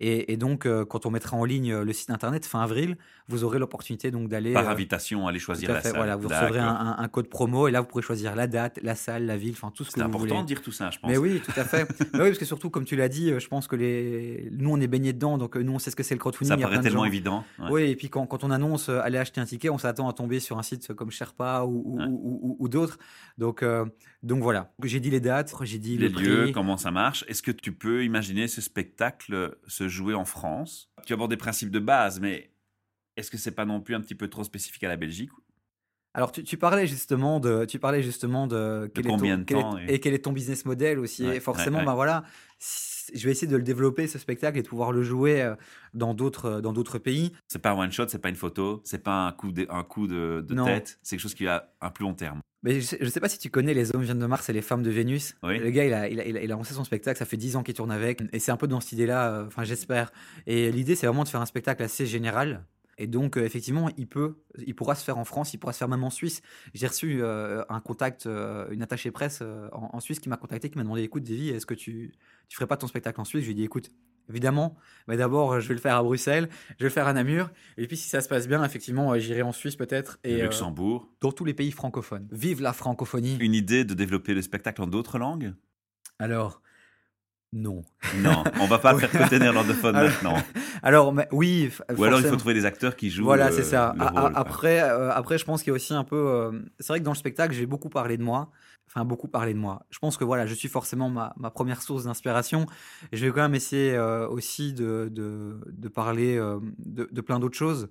Et, 0.00 0.32
et 0.32 0.36
donc, 0.36 0.66
euh, 0.66 0.84
quand 0.84 1.06
on 1.06 1.10
mettra 1.10 1.36
en 1.36 1.44
ligne 1.44 1.72
euh, 1.72 1.84
le 1.84 1.92
site 1.92 2.10
internet 2.10 2.44
fin 2.44 2.60
avril, 2.60 2.96
vous 3.28 3.44
aurez 3.44 3.58
l'opportunité 3.58 4.10
donc 4.10 4.28
d'aller. 4.28 4.52
Par 4.52 4.66
euh, 4.68 4.72
invitation, 4.72 5.28
aller 5.28 5.38
choisir 5.38 5.68
tout 5.68 5.72
à 5.72 5.76
la 5.76 5.82
salle. 5.82 5.96
voilà, 5.96 6.16
vous 6.16 6.28
recevrez 6.28 6.58
un, 6.58 6.66
D'accord. 6.72 6.86
un- 6.86 6.96
un 6.98 7.08
code 7.08 7.28
promo 7.28 7.68
et 7.68 7.70
là, 7.70 7.80
vous 7.80 7.86
pourrez 7.86 8.02
choisir 8.02 8.34
la 8.34 8.46
date, 8.46 8.80
la 8.82 8.94
salle, 8.94 9.26
la 9.26 9.36
ville, 9.36 9.52
enfin 9.52 9.70
tout 9.74 9.84
ce 9.84 9.90
que 9.90 9.94
C'est 9.94 10.00
vous 10.00 10.06
important 10.08 10.26
voulez. 10.34 10.42
de 10.42 10.46
dire 10.46 10.62
tout 10.62 10.72
ça, 10.72 10.90
je 10.90 10.98
pense. 10.98 11.10
Mais 11.10 11.16
oui, 11.18 11.40
tout 11.44 11.52
à 11.56 11.64
fait. 11.64 11.86
Mais 12.14 12.20
oui, 12.20 12.26
parce 12.28 12.38
que 12.38 12.44
surtout, 12.44 12.68
comme 12.70 12.84
tu 12.84 12.96
l'as 12.96 13.08
dit, 13.08 13.32
je 13.38 13.48
pense 13.48 13.68
que 13.68 13.76
les... 13.76 14.48
nous, 14.52 14.70
on 14.70 14.80
est 14.80 14.86
baignés 14.88 15.12
dedans, 15.12 15.38
donc 15.38 15.56
nous, 15.56 15.72
on 15.72 15.78
sait 15.78 15.90
ce 15.90 15.96
que 15.96 16.02
c'est 16.02 16.14
le 16.14 16.20
crowdfunding. 16.20 16.56
ça 16.56 16.62
paraît 16.68 16.80
tellement 16.80 17.04
évident. 17.04 17.44
ouais. 17.60 17.68
Oui, 17.70 17.82
et 17.90 17.96
puis 17.96 18.08
quand, 18.08 18.26
quand 18.26 18.42
on 18.44 18.50
annonce 18.50 18.88
aller 18.88 19.18
acheter 19.18 19.40
un 19.40 19.44
ticket, 19.46 19.70
on 19.70 19.78
s'attend 19.78 20.08
à 20.08 20.12
tomber 20.12 20.40
sur 20.40 20.58
un 20.58 20.62
site 20.62 20.92
comme 20.94 21.10
Sherpa 21.10 21.62
ou, 21.64 21.82
ou, 21.84 21.98
Ouais. 21.98 22.04
ou- 22.08 22.38
ou- 22.42 22.56
ou 22.58 22.68
d'autres. 22.68 22.98
Donc, 23.38 23.62
euh, 23.62 23.84
donc 24.22 24.42
voilà, 24.42 24.72
j'ai 24.84 25.00
dit 25.00 25.10
les 25.10 25.20
dates, 25.20 25.54
j'ai 25.62 25.78
dit 25.78 25.98
les 25.98 26.08
le 26.08 26.20
lieux, 26.20 26.42
prix. 26.44 26.52
comment 26.52 26.76
ça 26.76 26.90
marche. 26.90 27.24
Est-ce 27.28 27.42
que 27.42 27.50
tu 27.50 27.72
peux 27.72 28.04
imaginer 28.04 28.46
ce 28.48 28.60
spectacle 28.60 29.58
se 29.66 29.88
jouer 29.88 30.14
en 30.14 30.24
France? 30.24 30.90
Tu 31.06 31.12
abordes 31.12 31.30
des 31.30 31.36
principes 31.36 31.70
de 31.70 31.80
base, 31.80 32.20
mais 32.20 32.52
est-ce 33.16 33.30
que 33.30 33.36
c'est 33.38 33.50
pas 33.52 33.64
non 33.64 33.80
plus 33.80 33.94
un 33.94 34.00
petit 34.00 34.14
peu 34.14 34.28
trop 34.28 34.44
spécifique 34.44 34.84
à 34.84 34.88
la 34.88 34.96
Belgique? 34.96 35.30
Alors, 36.14 36.30
tu, 36.30 36.44
tu 36.44 36.58
parlais 36.58 36.86
justement 36.86 37.40
de, 37.40 37.64
tu 37.64 37.78
parlais 37.78 38.02
justement 38.02 38.46
de, 38.46 38.90
quel 38.94 39.06
est 39.06 39.08
combien 39.08 39.36
ton, 39.36 39.40
de 39.40 39.44
quel 39.46 39.56
est- 39.58 39.60
temps, 39.62 39.78
et- 39.78 39.94
et 39.94 40.00
quel 40.00 40.12
est 40.14 40.24
ton 40.24 40.32
business 40.32 40.66
model 40.66 40.98
aussi. 40.98 41.24
Ouais, 41.24 41.36
et 41.36 41.40
forcément, 41.40 41.78
ouais, 41.78 41.82
ouais. 41.84 41.86
ben 41.86 41.94
voilà, 41.94 42.24
si- 42.58 43.01
je 43.14 43.24
vais 43.24 43.30
essayer 43.32 43.46
de 43.50 43.56
le 43.56 43.62
développer 43.62 44.06
ce 44.06 44.18
spectacle 44.18 44.58
et 44.58 44.62
de 44.62 44.68
pouvoir 44.68 44.92
le 44.92 45.02
jouer 45.02 45.42
euh, 45.42 45.54
dans 45.94 46.14
d'autres, 46.14 46.46
euh, 46.46 46.60
dans 46.60 46.72
d'autres 46.72 46.98
pays. 46.98 47.32
C'est 47.48 47.60
pas 47.60 47.70
un 47.70 47.78
one 47.78 47.92
shot, 47.92 48.08
c'est 48.08 48.18
pas 48.20 48.28
une 48.28 48.36
photo, 48.36 48.80
c'est 48.84 49.02
pas 49.02 49.26
un 49.26 49.32
coup 49.32 49.52
de, 49.52 49.66
un 49.70 49.82
coup 49.84 50.06
de, 50.06 50.44
tête, 50.64 50.98
c'est 51.02 51.16
quelque 51.16 51.22
chose 51.22 51.34
qui 51.34 51.46
a 51.46 51.68
un 51.80 51.90
plus 51.90 52.04
long 52.04 52.14
terme. 52.14 52.40
Mais 52.64 52.80
je 52.80 52.96
je 53.00 53.08
sais 53.08 53.18
pas 53.18 53.28
si 53.28 53.38
tu 53.38 53.50
connais 53.50 53.74
Les 53.74 53.92
hommes 53.94 54.02
viennent 54.02 54.20
de 54.20 54.26
Mars 54.26 54.48
et 54.48 54.52
les 54.52 54.62
femmes 54.62 54.82
de 54.84 54.90
Vénus. 54.90 55.34
Oui. 55.42 55.58
Le 55.58 55.70
gars, 55.70 55.84
il 55.84 55.92
a, 55.92 56.08
il, 56.08 56.20
a, 56.20 56.26
il 56.26 56.36
a- 56.36 56.42
il 56.44 56.52
a 56.52 56.54
lancé 56.54 56.74
son 56.74 56.84
spectacle, 56.84 57.18
ça 57.18 57.24
fait 57.24 57.36
10 57.36 57.56
ans 57.56 57.62
qu'il 57.64 57.74
tourne 57.74 57.90
avec. 57.90 58.22
Et 58.32 58.38
c'est 58.38 58.52
un 58.52 58.56
peu 58.56 58.68
dans 58.68 58.80
cette 58.80 58.92
idée-là, 58.92 59.32
euh, 59.32 59.46
enfin 59.48 59.64
j'espère. 59.64 60.12
Et 60.46 60.70
l'idée, 60.70 60.94
c'est 60.94 61.06
vraiment 61.08 61.24
de 61.24 61.28
faire 61.28 61.40
un 61.40 61.46
spectacle 61.46 61.82
assez 61.82 62.06
général. 62.06 62.64
Et 63.02 63.08
donc, 63.08 63.36
euh, 63.36 63.44
effectivement, 63.44 63.90
il 63.96 64.06
peut, 64.06 64.36
il 64.64 64.76
pourra 64.76 64.94
se 64.94 65.02
faire 65.02 65.18
en 65.18 65.24
France, 65.24 65.52
il 65.54 65.58
pourra 65.58 65.72
se 65.72 65.78
faire 65.78 65.88
même 65.88 66.04
en 66.04 66.10
Suisse. 66.10 66.40
J'ai 66.72 66.86
reçu 66.86 67.20
euh, 67.20 67.64
un 67.68 67.80
contact, 67.80 68.26
euh, 68.26 68.70
une 68.70 68.80
attachée 68.80 69.10
presse 69.10 69.40
euh, 69.42 69.68
en, 69.72 69.90
en 69.92 69.98
Suisse 69.98 70.20
qui 70.20 70.28
m'a 70.28 70.36
contacté, 70.36 70.70
qui 70.70 70.78
m'a 70.78 70.84
demandé, 70.84 71.02
écoute, 71.02 71.24
Davy, 71.24 71.48
est-ce 71.48 71.66
que 71.66 71.74
tu, 71.74 72.14
tu 72.46 72.54
ferais 72.54 72.68
pas 72.68 72.76
ton 72.76 72.86
spectacle 72.86 73.20
en 73.20 73.24
Suisse? 73.24 73.42
Je 73.42 73.46
lui 73.46 73.54
ai 73.54 73.56
dit, 73.56 73.64
écoute, 73.64 73.90
évidemment, 74.28 74.76
mais 75.08 75.16
d'abord, 75.16 75.58
je 75.58 75.66
vais 75.66 75.74
le 75.74 75.80
faire 75.80 75.96
à 75.96 76.02
Bruxelles, 76.04 76.48
je 76.78 76.84
vais 76.84 76.90
le 76.90 76.90
faire 76.90 77.08
à 77.08 77.12
Namur. 77.12 77.50
Et 77.76 77.88
puis, 77.88 77.96
si 77.96 78.08
ça 78.08 78.20
se 78.20 78.28
passe 78.28 78.46
bien, 78.46 78.62
effectivement, 78.62 79.18
j'irai 79.18 79.42
en 79.42 79.50
Suisse 79.50 79.74
peut-être. 79.74 80.20
Et 80.22 80.40
Luxembourg. 80.40 81.10
dans 81.20 81.32
tous 81.32 81.44
les 81.44 81.54
pays 81.54 81.72
francophones. 81.72 82.28
Vive 82.30 82.62
la 82.62 82.72
francophonie. 82.72 83.36
Une 83.40 83.54
idée 83.54 83.84
de 83.84 83.94
développer 83.94 84.32
le 84.32 84.42
spectacle 84.42 84.80
en 84.80 84.86
d'autres 84.86 85.18
langues? 85.18 85.54
Alors, 86.20 86.62
non. 87.52 87.84
Non, 88.18 88.44
on 88.60 88.66
va 88.66 88.78
pas 88.78 88.94
faire 88.98 89.10
côté 89.10 89.38
néerlandophone 89.38 89.94
Alors, 89.96 90.10
maintenant. 90.10 90.36
Alors, 90.82 91.12
mais, 91.12 91.28
oui. 91.32 91.70
Ou 91.96 92.04
alors 92.04 92.20
il 92.20 92.26
faut 92.26 92.36
trouver 92.36 92.54
des 92.54 92.64
acteurs 92.66 92.96
qui 92.96 93.10
jouent 93.10 93.24
Voilà, 93.24 93.48
euh, 93.48 93.52
c'est 93.52 93.62
ça. 93.62 93.92
le 93.96 94.02
A- 94.02 94.06
a- 94.06 94.20
rôle, 94.22 94.32
quoi. 94.32 94.40
après, 94.40 94.80
euh, 94.82 95.10
après, 95.12 95.38
je 95.38 95.44
pense 95.44 95.62
qu'il 95.62 95.70
y 95.70 95.72
a 95.72 95.76
aussi 95.76 95.92
un 95.94 96.04
peu. 96.04 96.16
euh, 96.16 96.52
c'est 96.80 96.88
vrai 96.88 97.00
que 97.00 97.04
dans 97.04 97.12
le 97.12 97.16
spectacle, 97.16 97.54
j'ai 97.54 97.66
beaucoup 97.66 97.88
parlé 97.90 98.16
de 98.16 98.22
moi. 98.22 98.50
Enfin, 98.88 99.04
beaucoup 99.06 99.28
parlé 99.28 99.54
de 99.54 99.58
moi. 99.58 99.86
Je 99.90 99.98
pense 99.98 100.16
que 100.18 100.24
voilà, 100.24 100.46
je 100.46 100.52
suis 100.54 100.68
forcément 100.68 101.08
ma, 101.08 101.32
ma 101.38 101.50
première 101.50 101.80
source 101.80 102.04
d'inspiration. 102.04 102.66
Je 103.12 103.24
vais 103.24 103.32
quand 103.32 103.40
même 103.42 103.54
essayer 103.54 103.94
euh, 103.94 104.28
aussi 104.28 104.74
de, 104.74 105.08
de, 105.10 105.60
de 105.66 105.88
parler 105.88 106.36
euh, 106.36 106.58
de, 106.78 107.08
de 107.10 107.20
plein 107.22 107.38
d'autres 107.38 107.56
choses, 107.56 107.88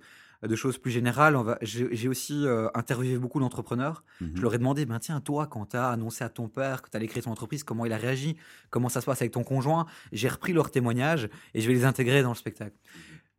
de 0.48 0.56
choses 0.56 0.78
plus 0.78 0.92
générales. 0.92 1.36
On 1.36 1.44
va- 1.44 1.58
J'ai 1.62 2.08
aussi 2.10 2.48
euh, 2.48 2.68
interviewé 2.74 3.18
beaucoup 3.20 3.40
d'entrepreneurs. 3.40 4.04
Mhm. 4.22 4.32
Je 4.36 4.42
leur 4.42 4.54
ai 4.56 4.58
demandé, 4.58 4.86
ben 4.86 5.00
tiens, 5.00 5.22
toi, 5.22 5.46
quand 5.48 5.68
tu 5.68 5.78
as 5.78 5.90
annoncé 5.90 6.24
à 6.24 6.30
ton 6.30 6.48
père 6.48 6.82
que 6.82 6.90
tu 6.90 6.98
allais 6.98 7.08
créer 7.08 7.22
ton 7.24 7.32
entreprise, 7.32 7.64
comment 7.64 7.86
il 7.86 7.94
a 7.94 7.98
réagi? 7.98 8.36
Comment 8.72 8.90
ça 8.90 9.02
se 9.02 9.06
passe 9.06 9.22
avec 9.22 9.32
ton 9.34 9.44
conjoint? 9.44 9.86
J'ai 10.12 10.28
repris 10.30 10.54
leurs 10.54 10.72
témoignages 10.72 11.30
et 11.54 11.62
je 11.62 11.68
vais 11.68 11.74
les 11.74 11.86
intégrer 11.86 12.24
dans 12.24 12.30
le 12.30 12.36
spectacle. 12.36 12.76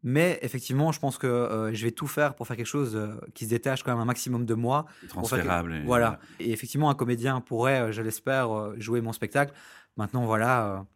Mais 0.05 0.39
effectivement, 0.43 0.91
je 0.91 0.99
pense 0.99 1.17
que 1.17 1.29
euh, 1.29 1.73
je 1.75 1.85
vais 1.85 1.93
tout 1.93 2.09
faire 2.09 2.35
pour 2.35 2.47
faire 2.49 2.57
quelque 2.57 2.67
chose 2.67 2.97
euh, 2.97 3.15
qui 3.35 3.45
se 3.45 3.51
détache 3.51 3.85
quand 3.85 3.93
même 3.93 4.01
un 4.01 4.05
maximum 4.05 4.45
de 4.47 4.55
moi. 4.55 4.87
que- 5.01 5.07
Transférable. 5.09 5.83
Voilà. 5.85 6.19
Et 6.41 6.51
effectivement, 6.53 6.91
un 6.91 6.95
comédien 6.95 7.41
pourrait, 7.41 7.93
je 7.93 8.03
l'espère, 8.03 8.49
jouer 8.81 9.01
mon 9.01 9.13
spectacle. 9.13 9.53
Maintenant, 9.97 10.25
voilà, 10.27 10.87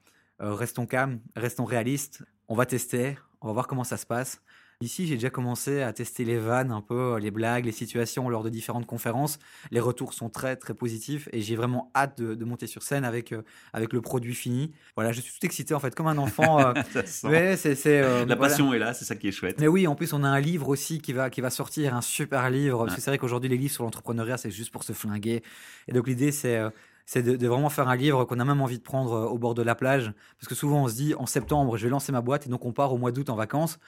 euh, 0.43 0.55
restons 0.55 0.87
calmes, 0.87 1.21
restons 1.37 1.65
réalistes. 1.65 2.25
On 2.49 2.55
va 2.57 2.67
tester, 2.67 3.17
on 3.47 3.51
va 3.51 3.53
voir 3.53 3.69
comment 3.69 3.85
ça 3.85 3.97
se 3.97 4.07
passe. 4.07 4.43
Ici, 4.83 5.07
j'ai 5.07 5.15
déjà 5.15 5.31
commencé 5.31 5.81
à 5.81 5.93
tester 5.95 6.25
les 6.25 6.37
vannes, 6.37 6.71
un 6.73 6.83
peu 6.83 7.15
euh, 7.15 7.19
les 7.19 7.31
blagues, 7.31 7.65
les 7.65 7.73
situations 7.73 8.29
lors 8.29 8.43
de 8.43 8.51
différentes 8.51 8.85
conférences. 8.85 9.39
Les 9.71 9.79
retours 9.81 10.13
sont 10.13 10.29
très 10.29 10.57
très 10.57 10.75
positifs 10.75 11.29
et 11.33 11.41
j'ai 11.41 11.55
vraiment 11.57 11.91
hâte 11.95 12.19
de, 12.21 12.35
de 12.35 12.45
monter 12.45 12.67
sur 12.67 12.83
scène 12.83 13.05
avec 13.05 13.33
euh, 13.33 13.41
avec 13.73 13.93
le 13.95 14.03
produit 14.03 14.35
fini. 14.35 14.73
Voilà, 14.97 15.13
je 15.13 15.21
suis 15.23 15.33
tout 15.39 15.47
excité 15.47 15.73
en 15.75 15.81
fait, 15.81 15.95
comme 15.95 16.09
un 16.09 16.19
enfant. 16.19 16.59
euh, 16.61 16.75
ouais, 17.25 17.57
c'est 17.57 17.77
euh, 17.87 18.27
La 18.27 18.35
voilà. 18.35 18.37
passion 18.37 18.75
est 18.75 18.79
là, 18.79 18.93
c'est 18.93 19.07
ça 19.07 19.15
qui 19.17 19.29
est 19.29 19.33
chouette. 19.33 19.59
Mais 19.61 19.69
oui, 19.69 19.87
en 19.87 19.95
plus, 19.95 20.13
on 20.13 20.25
a 20.25 20.29
un 20.29 20.41
livre 20.41 20.69
aussi 20.69 21.01
qui 21.01 21.13
va, 21.15 21.31
qui 21.31 21.41
va 21.41 21.49
sortir, 21.49 21.95
un 21.95 22.03
super 22.03 22.51
livre. 22.51 22.85
Parce 22.85 22.97
que 22.97 23.01
c'est 23.01 23.11
vrai 23.11 23.19
qu'aujourd'hui, 23.19 23.49
les 23.49 23.57
livres 23.57 23.73
sur 23.73 23.85
l'entrepreneuriat, 23.85 24.37
c'est 24.37 24.51
juste 24.51 24.73
pour 24.73 24.83
se 24.85 24.93
flinguer. 24.93 25.43
Et 25.89 25.93
donc, 25.93 26.07
l'idée, 26.07 26.33
c'est. 26.33 26.61
Euh, 27.07 27.09
c'est 27.09 27.23
de, 27.23 27.37
de 27.37 27.47
vraiment 27.49 27.71
faire 27.71 27.89
un 27.89 27.97
livre 27.97 28.25
qu'on 28.25 28.41
a 28.41 28.45
même 28.45 28.61
envie 28.61 28.79
de 28.79 28.83
prendre 28.83 29.13
euh, 29.15 29.25
au 29.27 29.39
bord 29.39 29.55
de 29.55 29.63
la 29.63 29.75
plage. 29.75 30.13
Parce 30.39 30.49
que 30.49 30.55
souvent, 30.55 30.85
on 30.85 30.89
se 30.89 30.95
dit, 30.95 31.15
en 31.15 31.27
septembre, 31.27 31.77
je 31.77 31.85
vais 31.85 31.91
lancer 31.91 32.13
ma 32.13 32.21
boîte. 32.21 32.47
Et 32.47 32.51
donc, 32.51 32.65
on 32.65 32.73
part 32.73 32.93
au 32.93 32.99
mois 32.99 33.13
d'août 33.13 33.31
en 33.31 33.37
vacances. 33.37 33.79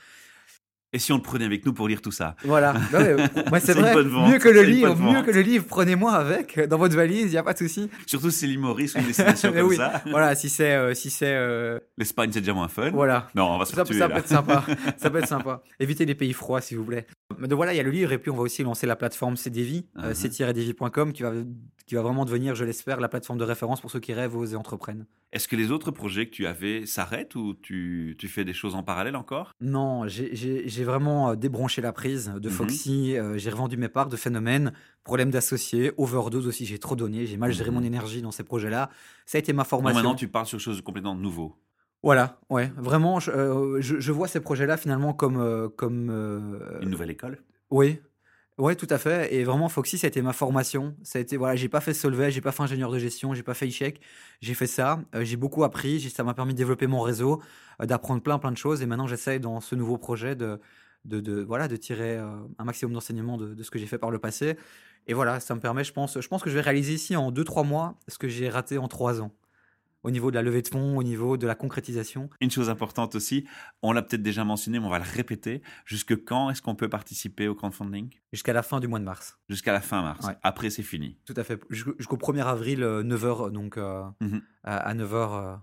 Et 0.94 0.98
si 0.98 1.12
on 1.12 1.16
le 1.16 1.22
prenait 1.22 1.44
avec 1.44 1.66
nous 1.66 1.74
pour 1.74 1.86
lire 1.86 2.00
tout 2.00 2.10
ça? 2.12 2.34
Voilà. 2.44 2.72
Ouais, 2.94 3.12
ouais, 3.52 3.60
c'est 3.60 3.74
vrai. 3.74 3.94
Mieux 4.04 4.38
que 4.38 4.48
le 4.48 4.62
livre, 4.62 4.96
mieux 4.96 5.20
que 5.22 5.30
le 5.30 5.42
livre, 5.42 5.66
prenez-moi 5.68 6.12
avec 6.14 6.56
euh, 6.56 6.66
dans 6.66 6.78
votre 6.78 6.96
valise, 6.96 7.24
il 7.24 7.30
n'y 7.30 7.36
a 7.36 7.42
pas 7.42 7.52
de 7.52 7.58
souci. 7.58 7.90
Surtout 8.06 8.30
si 8.30 8.38
c'est 8.38 8.46
l'île 8.46 8.58
Maurice 8.60 8.94
ou 8.94 8.98
une 9.00 9.04
destination 9.06 9.52
comme 9.54 9.66
oui. 9.66 9.76
ça. 9.76 10.00
Voilà, 10.06 10.34
si 10.34 10.48
c'est. 10.48 10.72
euh, 10.74 10.94
si 10.94 11.10
c'est 11.10 11.34
euh, 11.34 11.78
L'Espagne, 11.98 12.30
c'est 12.32 12.40
déjà 12.40 12.54
moins 12.54 12.68
fun. 12.68 12.90
voilà. 12.92 13.28
Non, 13.34 13.50
on 13.50 13.58
va 13.58 13.66
se 13.66 13.74
Ça, 13.76 13.84
tuer 13.84 13.98
ça 13.98 14.08
peut 14.08 14.16
être 14.16 14.28
sympa. 14.28 14.64
ça 14.96 15.10
peut 15.10 15.18
être 15.18 15.28
sympa. 15.28 15.62
Évitez 15.78 16.06
les 16.06 16.14
pays 16.14 16.32
froids, 16.32 16.62
s'il 16.62 16.78
vous 16.78 16.84
plaît. 16.86 17.06
Mais 17.38 17.48
donc 17.48 17.58
voilà, 17.58 17.74
il 17.74 17.76
y 17.76 17.80
a 17.80 17.82
le 17.84 17.90
livre 17.90 18.12
et 18.12 18.18
puis 18.18 18.30
on 18.30 18.36
va 18.36 18.42
aussi 18.42 18.62
lancer 18.62 18.86
la 18.86 18.96
plateforme 18.96 19.36
CDV, 19.36 19.84
euh, 19.98 20.08
Mhm. 20.08 20.14
c-devi.com, 20.14 21.12
qui 21.12 21.22
va, 21.22 21.32
qui 21.88 21.94
va 21.94 22.02
vraiment 22.02 22.24
devenir, 22.24 22.54
je 22.54 22.64
l'espère, 22.64 23.00
la 23.00 23.08
plateforme 23.08 23.38
de 23.38 23.44
référence 23.44 23.80
pour 23.80 23.90
ceux 23.90 23.98
qui 23.98 24.12
rêvent, 24.12 24.36
osent 24.36 24.52
et 24.52 24.56
entreprennent. 24.56 25.06
Est-ce 25.32 25.48
que 25.48 25.56
les 25.56 25.70
autres 25.72 25.90
projets 25.90 26.26
que 26.26 26.30
tu 26.30 26.46
avais 26.46 26.86
s'arrêtent 26.86 27.34
ou 27.34 27.54
tu, 27.54 28.14
tu 28.18 28.28
fais 28.28 28.44
des 28.44 28.52
choses 28.52 28.74
en 28.74 28.82
parallèle 28.82 29.16
encore? 29.16 29.52
Non, 29.60 30.06
j'ai- 30.06 30.84
vraiment 30.84 31.30
euh, 31.30 31.34
débranché 31.34 31.82
la 31.82 31.92
prise 31.92 32.32
de 32.38 32.48
Mhm. 32.48 32.54
Foxy, 32.54 33.16
euh, 33.16 33.36
j'ai 33.38 33.50
revendu 33.50 33.76
mes 33.76 33.88
parts 33.88 34.08
de 34.08 34.16
Phénomène, 34.16 34.72
problème 35.04 35.30
d'associés, 35.30 35.92
overdose 35.96 36.46
aussi, 36.46 36.64
j'ai 36.66 36.78
trop 36.78 36.94
donné, 36.96 37.26
j'ai 37.26 37.36
mal 37.36 37.52
géré 37.52 37.70
Mhm. 37.70 37.76
mon 37.76 37.82
énergie 37.82 38.22
dans 38.22 38.30
ces 38.30 38.44
projets-là. 38.44 38.90
Ça 39.26 39.36
a 39.36 39.40
été 39.40 39.52
ma 39.52 39.62
Non, 39.64 39.68
formation. 39.68 39.94
maintenant 40.02 40.14
tu 40.14 40.28
parles 40.28 40.46
sur 40.46 40.58
quelque 40.58 40.64
chose 40.64 40.76
de 40.78 40.82
complètement 40.82 41.14
nouveau. 41.14 41.56
Voilà, 42.02 42.38
ouais, 42.48 42.70
vraiment, 42.76 43.18
je, 43.18 43.30
euh, 43.30 43.80
je- 43.80 43.98
je 43.98 44.12
vois 44.12 44.28
ces 44.28 44.40
projets-là 44.40 44.76
finalement 44.76 45.12
comme... 45.14 45.38
euh, 45.40 45.68
comme 45.68 46.10
Une 46.80 46.90
nouvelle 46.90 47.10
école? 47.10 47.38
Oui, 47.70 47.98
ouais, 48.58 48.76
tout 48.76 48.86
à 48.90 48.98
fait. 48.98 49.34
Et 49.34 49.44
vraiment, 49.44 49.68
Foxy, 49.68 49.98
ça 49.98 50.06
a 50.06 50.08
été 50.08 50.22
ma 50.22 50.32
formation. 50.32 50.96
Ça 51.02 51.18
a 51.18 51.22
été, 51.22 51.36
voilà, 51.36 51.56
j'ai 51.56 51.68
pas 51.68 51.80
fait 51.80 51.94
Solvay, 51.94 52.30
j'ai 52.30 52.40
pas 52.40 52.52
fait 52.52 52.62
ingénieur 52.62 52.90
de 52.90 52.98
gestion, 52.98 53.34
j'ai 53.34 53.42
pas 53.42 53.54
fait 53.54 53.66
échec. 53.68 54.00
J'ai 54.40 54.54
fait 54.54 54.66
ça. 54.66 55.00
euh, 55.14 55.24
j'ai 55.24 55.36
beaucoup 55.36 55.64
appris. 55.64 56.00
Ça 56.10 56.24
m'a 56.24 56.34
permis 56.34 56.52
de 56.52 56.58
développer 56.58 56.86
mon 56.86 57.00
réseau, 57.00 57.42
euh, 57.82 57.86
d'apprendre 57.86 58.22
plein, 58.22 58.38
plein 58.38 58.52
de 58.52 58.56
choses. 58.56 58.82
Et 58.82 58.86
maintenant, 58.86 59.06
j'essaye 59.06 59.40
dans 59.40 59.60
ce 59.60 59.74
nouveau 59.74 59.98
projet 59.98 60.34
de, 60.36 60.60
de, 61.04 61.42
voilà, 61.42 61.68
de 61.68 61.76
tirer 61.76 62.16
euh, 62.18 62.26
un 62.58 62.64
maximum 62.64 62.92
d'enseignements 62.94 63.36
de, 63.38 63.54
de 63.54 63.62
ce 63.62 63.70
que 63.70 63.78
j'ai 63.78 63.86
fait 63.86 63.98
par 63.98 64.10
le 64.10 64.18
passé. 64.18 64.56
Et 65.06 65.14
voilà, 65.14 65.40
ça 65.40 65.54
me 65.54 65.60
permet, 65.60 65.84
je 65.84 65.92
pense, 65.92 66.20
je 66.20 66.28
pense 66.28 66.42
que 66.42 66.50
je 66.50 66.54
vais 66.54 66.60
réaliser 66.60 66.94
ici 66.94 67.16
en 67.16 67.32
2-3 67.32 67.66
mois 67.66 67.98
ce 68.08 68.18
que 68.18 68.28
j'ai 68.28 68.48
raté 68.50 68.78
en 68.78 68.88
3 68.88 69.22
ans. 69.22 69.32
Au 70.04 70.10
niveau 70.12 70.30
de 70.30 70.36
la 70.36 70.42
levée 70.42 70.62
de 70.62 70.68
fonds, 70.68 70.96
au 70.96 71.02
niveau 71.02 71.36
de 71.36 71.46
la 71.46 71.54
concrétisation. 71.56 72.30
Une 72.40 72.50
chose 72.52 72.70
importante 72.70 73.14
aussi, 73.16 73.46
on 73.82 73.92
l'a 73.92 74.00
peut-être 74.02 74.22
déjà 74.22 74.44
mentionné, 74.44 74.78
mais 74.78 74.86
on 74.86 74.90
va 74.90 74.98
le 75.00 75.04
répéter. 75.04 75.60
Jusque 75.84 76.24
quand 76.24 76.50
est-ce 76.50 76.62
qu'on 76.62 76.76
peut 76.76 76.88
participer 76.88 77.48
au 77.48 77.54
crowdfunding? 77.56 78.08
Jusqu'à 78.32 78.52
la 78.52 78.62
fin 78.62 78.78
du 78.78 78.86
mois 78.86 79.00
de 79.00 79.04
mars. 79.04 79.38
Jusqu'à 79.48 79.72
la 79.72 79.80
fin 79.80 80.00
mars. 80.02 80.24
Ouais. 80.26 80.36
Après, 80.44 80.70
c'est 80.70 80.84
fini. 80.84 81.18
Tout 81.26 81.34
à 81.36 81.42
fait. 81.42 81.60
Jusqu'au 81.68 81.94
jusqu'au 81.98 82.16
1er 82.16 82.46
avril, 82.46 82.80
9h, 82.84 83.50
donc 83.50 83.76
euh, 83.76 84.04
Mhm. 84.20 84.40
à, 84.62 84.94
9h, 84.94 85.58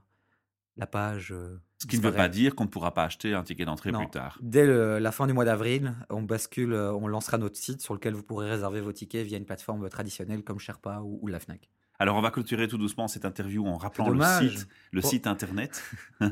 la 0.77 0.87
page. 0.87 1.31
euh, 1.31 1.57
Ce 1.77 1.87
qui 1.87 1.97
ne 1.97 2.01
veut 2.03 2.11
pas 2.13 2.27
dire 2.29 2.55
qu'on 2.55 2.63
ne 2.65 2.69
pourra 2.69 2.93
pas 2.93 3.03
acheter 3.03 3.33
un 3.33 3.43
ticket 3.43 3.63
d'entrée 3.65 3.91
plus 3.91 4.09
tard. 4.09 4.37
Dès 4.41 4.65
le- 4.65 4.99
la 4.99 5.11
fin 5.11 5.27
du 5.27 5.33
mois 5.33 5.45
d'avril, 5.45 5.93
on 6.09 6.23
bascule, 6.23 6.73
euh, 6.73 6.91
on 6.93 7.07
lancera 7.07 7.37
notre 7.37 7.57
site 7.57 7.81
sur 7.81 7.93
lequel 7.93 8.13
vous 8.13 8.23
pourrez 8.23 8.49
réserver 8.49 8.81
vos 8.81 8.91
tickets 8.91 9.25
via 9.25 9.37
une 9.37 9.45
plateforme 9.45 9.87
traditionnelle 9.89 10.43
comme 10.43 10.59
Sherpa 10.59 10.99
ou, 11.01 11.19
ou 11.21 11.27
la 11.27 11.39
Fnac. 11.39 11.69
Alors, 11.99 12.17
on 12.17 12.21
va 12.21 12.31
clôturer 12.31 12.67
tout 12.67 12.77
doucement 12.77 13.07
cette 13.07 13.25
interview 13.25 13.65
en 13.65 13.77
rappelant 13.77 14.09
le 14.09 14.21
site, 14.21 14.67
le 14.91 15.01
Oh. 15.03 15.07
site 15.07 15.27
internet. 15.27 15.81
oui, 16.21 16.29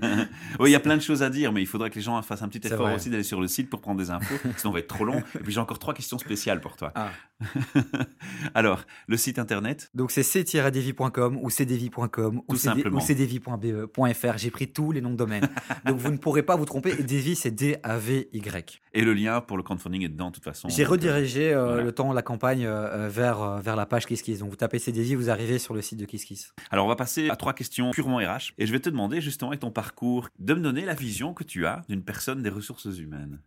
il 0.69 0.71
y 0.71 0.76
a 0.76 0.80
plein 0.80 0.97
de 0.97 1.02
choses 1.02 1.23
à 1.23 1.30
dire, 1.30 1.52
mais 1.52 1.62
il 1.62 1.67
faudrait 1.67 1.89
que 1.89 1.95
les 1.95 2.02
gens 2.02 2.21
fassent 2.21 2.41
un 2.41 2.49
petit 2.49 2.65
effort 2.67 2.91
aussi 2.93 3.10
d'aller 3.10 3.23
sur 3.23 3.39
le 3.41 3.47
site 3.47 3.69
pour 3.69 3.82
prendre 3.82 3.99
des 3.99 4.10
infos, 4.12 4.36
sinon 4.58 4.71
on 4.71 4.73
va 4.73 4.80
être 4.80 4.88
trop 4.88 5.06
long. 5.06 5.21
Et 5.36 5.39
puis 5.39 5.54
j'ai 5.54 5.60
encore 5.60 5.80
trois 5.80 5.93
questions 5.93 6.17
spéciales 6.17 6.60
pour 6.62 6.76
toi. 6.76 6.91
Ah. 6.95 7.10
Alors, 8.54 8.84
le 9.08 9.17
site 9.17 9.39
internet, 9.39 9.89
Donc 9.93 10.12
c'est 10.12 10.23
c-devi.com 10.23 11.38
ou 11.41 11.49
cdevi.com 11.49 12.41
ou, 12.47 12.56
cdevi.be.fr. 12.56 14.38
J'ai 14.38 14.52
pris 14.52 14.67
tous 14.71 14.91
les 14.91 15.02
noms 15.02 15.12
de 15.12 15.15
domaine. 15.17 15.47
Donc 15.86 15.97
vous 15.97 16.12
ne 16.12 16.17
pourrez 16.17 16.43
pas 16.43 16.56
vous 16.56 16.65
tromper. 16.65 16.91
Et 16.99 17.04
Devi, 17.04 17.36
c'est 17.36 17.52
D-A-V-Y. 17.52 18.82
et 18.93 19.02
le 19.02 19.13
lien 19.13 19.41
pour 19.41 19.58
le 19.58 19.63
crowdfunding 19.63 20.04
est 20.04 20.10
dedans, 20.10 20.30
de 20.30 20.36
toute 20.36 20.43
façon. 20.43 20.69
J'ai 20.69 20.86
redirigé 20.86 21.54
euh, 21.54 21.65
voilà. 21.65 21.84
le 21.84 21.91
temps, 21.91 22.13
la 22.13 22.21
campagne 22.21 22.65
euh, 22.65 23.06
euh, 23.06 23.10
vers, 23.10 23.60
vers 23.62 23.76
la 23.76 23.86
page 23.86 24.06
Kiss 24.06 24.21
Kiss. 24.21 24.39
Donc 24.39 24.49
vous 24.49 24.56
tapez 24.56 24.80
CDV, 24.80 25.15
vous 25.15 25.30
arrivez 25.30 25.53
sur 25.60 25.74
le 25.74 25.82
site 25.82 26.00
de 26.00 26.06
KissKiss. 26.06 26.54
Alors, 26.72 26.86
on 26.86 26.89
va 26.89 26.96
passer 26.96 27.30
à 27.30 27.36
trois 27.36 27.54
questions 27.54 27.92
purement 27.92 28.18
RH. 28.18 28.54
Et 28.58 28.66
je 28.66 28.72
vais 28.72 28.80
te 28.80 28.89
demander, 28.89 29.22
justement, 29.22 29.52
avec 29.52 29.62
ton 29.62 29.72
parcours, 29.72 30.30
de 30.39 30.54
me 30.54 30.62
donner 30.62 30.86
la 30.86 30.94
vision 30.94 31.34
que 31.34 31.44
tu 31.44 31.66
as 31.66 31.84
d'une 31.89 32.04
personne 32.04 32.42
des 32.42 32.50
ressources 32.50 32.86
humaines. 32.86 33.42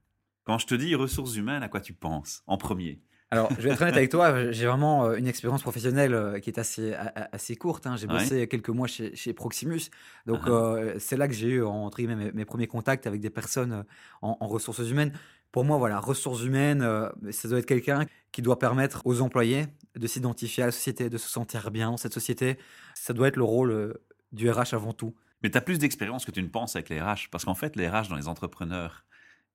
Quand 0.45 0.59
je 0.59 0.67
te 0.67 0.75
dis 0.75 0.95
ressources 0.95 1.37
humaines, 1.37 1.63
à 1.63 1.69
quoi 1.69 1.81
tu 1.81 1.93
penses 1.93 2.43
en 2.47 2.57
premier? 2.57 3.01
Alors, 3.33 3.51
je 3.59 3.63
vais 3.63 3.71
être 3.71 3.83
honnête 3.83 3.97
avec 3.97 4.11
toi, 4.11 4.53
j'ai 4.53 4.67
vraiment 4.67 5.07
euh, 5.07 5.17
une 5.17 5.27
expérience 5.27 5.63
professionnelle 5.63 6.15
euh, 6.15 6.39
qui 6.39 6.49
est 6.49 6.59
assez, 6.59 6.95
assez 7.33 7.57
courte. 7.57 7.87
Hein. 7.87 7.97
J'ai 7.97 8.07
bossé 8.07 8.47
quelques 8.47 8.69
mois 8.69 8.87
chez, 8.87 9.17
chez 9.17 9.33
Proximus. 9.33 9.91
Donc, 10.27 10.43
ah. 10.47 10.51
Euh, 10.51 10.95
c'est 10.99 11.17
là 11.17 11.27
que 11.27 11.35
j'ai 11.35 11.49
eu, 11.49 11.65
entre 11.65 11.99
guillemets, 11.99 12.31
mes, 12.33 12.45
premiers 12.45 12.69
contacts 12.69 13.07
avec 13.07 13.21
des 13.21 13.31
personnes 13.31 13.85
en, 14.23 14.47
ressources 14.47 14.89
humaines. 14.89 15.13
Pour 15.51 15.65
moi, 15.65 15.77
voilà, 15.77 15.99
ressources 15.99 16.45
humaines, 16.45 16.87
ça 17.31 17.49
doit 17.49 17.59
être 17.59 17.67
quelqu'un 17.67 18.05
qui 18.31 18.43
doit 18.43 18.59
permettre 18.59 19.03
aux 19.07 19.23
employés 19.23 19.67
de 19.97 20.07
s'identifier 20.07 20.63
à 20.63 20.67
la 20.67 20.73
société, 20.73 21.09
de 21.09 21.19
se 21.19 21.29
sentir 21.29 21.71
bien 21.71 21.91
dans 21.91 21.97
cette 21.97 22.13
société. 22.13 22.59
Ça 22.95 23.13
doit 23.13 23.29
être 23.29 23.37
le 23.37 23.45
rôle 23.45 23.99
du 24.33 24.51
RH 24.51 24.75
avant 24.75 24.93
tout. 24.93 25.15
Mais 25.43 25.51
tu 25.51 25.59
as 25.59 25.63
plus 25.63 25.79
d'expérience 25.79 26.25
que 26.25 26.31
tu 26.31 26.43
ne 26.43 26.49
penses 26.49 26.77
avec 26.77 26.91
les 26.91 27.01
RH. 27.01 27.29
Parce 27.31 27.45
qu'en 27.45 27.55
fait, 27.55 27.75
les 27.75 27.89
RH 27.89 28.09
dans 28.09 28.17
les 28.17 28.29
entrepreneurs 28.29 29.05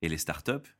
et 0.01 0.09
les 0.09 0.17
startups, 0.17 0.75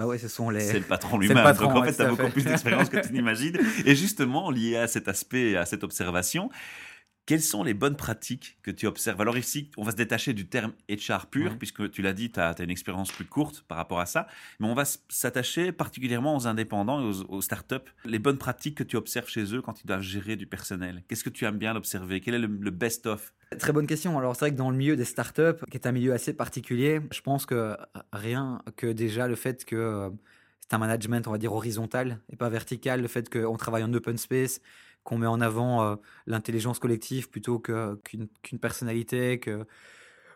bah 0.00 0.06
ouais, 0.06 0.16
ce 0.16 0.28
sont 0.28 0.48
les. 0.48 0.60
C'est 0.60 0.78
le 0.78 0.84
patron 0.84 1.18
lui-même. 1.18 1.44
Donc 1.52 1.76
en 1.76 1.84
fait, 1.84 1.92
tu 1.92 2.00
as 2.00 2.06
beaucoup 2.06 2.30
plus 2.30 2.42
d'expérience 2.42 2.88
que 2.88 3.06
tu 3.06 3.12
n'imagines. 3.12 3.58
Et 3.84 3.94
justement, 3.94 4.50
lié 4.50 4.78
à 4.78 4.88
cet 4.88 5.08
aspect, 5.08 5.56
à 5.56 5.66
cette 5.66 5.84
observation, 5.84 6.48
quelles 7.30 7.42
sont 7.42 7.62
les 7.62 7.74
bonnes 7.74 7.94
pratiques 7.94 8.58
que 8.64 8.72
tu 8.72 8.88
observes? 8.88 9.20
Alors 9.20 9.38
ici, 9.38 9.70
on 9.76 9.84
va 9.84 9.92
se 9.92 9.96
détacher 9.96 10.32
du 10.32 10.48
terme 10.48 10.72
HR 10.88 11.26
pur, 11.30 11.56
puisque 11.58 11.88
tu 11.92 12.02
l'as 12.02 12.12
dit, 12.12 12.32
tu 12.32 12.40
as, 12.40 12.60
une 12.60 12.70
expérience 12.70 13.12
plus 13.12 13.24
courte 13.24 13.62
par 13.68 13.78
rapport 13.78 14.00
à 14.00 14.06
ça, 14.06 14.26
mais 14.58 14.66
on 14.66 14.74
va 14.74 14.82
s'attacher 15.08 15.70
particulièrement 15.70 16.36
aux 16.36 16.48
indépendants 16.48 17.00
et 17.00 17.22
aux, 17.28 17.40
startups. 17.40 17.88
Les 18.04 18.18
bonnes 18.18 18.36
pratiques 18.36 18.78
que 18.78 18.82
tu 18.82 18.96
observes 18.96 19.28
chez 19.28 19.54
eux 19.54 19.62
quand 19.62 19.80
ils 19.80 19.86
doivent 19.86 20.00
gérer 20.00 20.34
du 20.34 20.46
personnel? 20.46 21.04
Qu'est-ce 21.06 21.22
que 21.22 21.30
tu 21.30 21.44
aimes 21.44 21.58
bien 21.58 21.72
l'observer? 21.72 22.20
Quel 22.20 22.34
est 22.34 22.38
le, 22.40 22.48
best-of? 22.48 23.32
Très 23.60 23.72
bonne 23.72 23.86
question. 23.86 24.18
Alors 24.18 24.34
c'est 24.34 24.46
vrai 24.46 24.50
que 24.50 24.56
dans 24.56 24.72
le 24.72 24.76
milieu 24.76 24.96
des 24.96 25.04
startups, 25.04 25.64
qui 25.70 25.76
est 25.76 25.86
un 25.86 25.92
milieu 25.92 26.12
assez 26.12 26.32
particulier, 26.32 27.00
je 27.12 27.20
pense 27.20 27.46
que 27.46 27.76
rien 28.12 28.60
que 28.74 28.88
déjà 28.88 29.28
le 29.28 29.36
fait 29.36 29.64
que 29.64 29.76
euh, 29.76 30.10
c'est 30.58 30.74
un 30.74 30.78
management, 30.78 31.28
on 31.28 31.30
va 31.30 31.38
dire, 31.38 31.52
horizontal 31.52 32.18
et 32.32 32.34
pas 32.34 32.48
vertical, 32.48 33.00
le 33.00 33.08
fait 33.08 33.28
qu'on 33.30 33.56
travaille 33.56 33.84
en 33.84 33.94
open 33.94 34.16
space, 34.16 34.60
qu'on 35.04 35.18
met 35.18 35.26
en 35.26 35.40
avant 35.40 35.82
euh, 35.82 35.96
l'intelligence 36.26 36.78
collective 36.78 37.30
plutôt 37.30 37.58
qu'une 37.58 38.58
personnalité, 38.60 39.38
que 39.38 39.66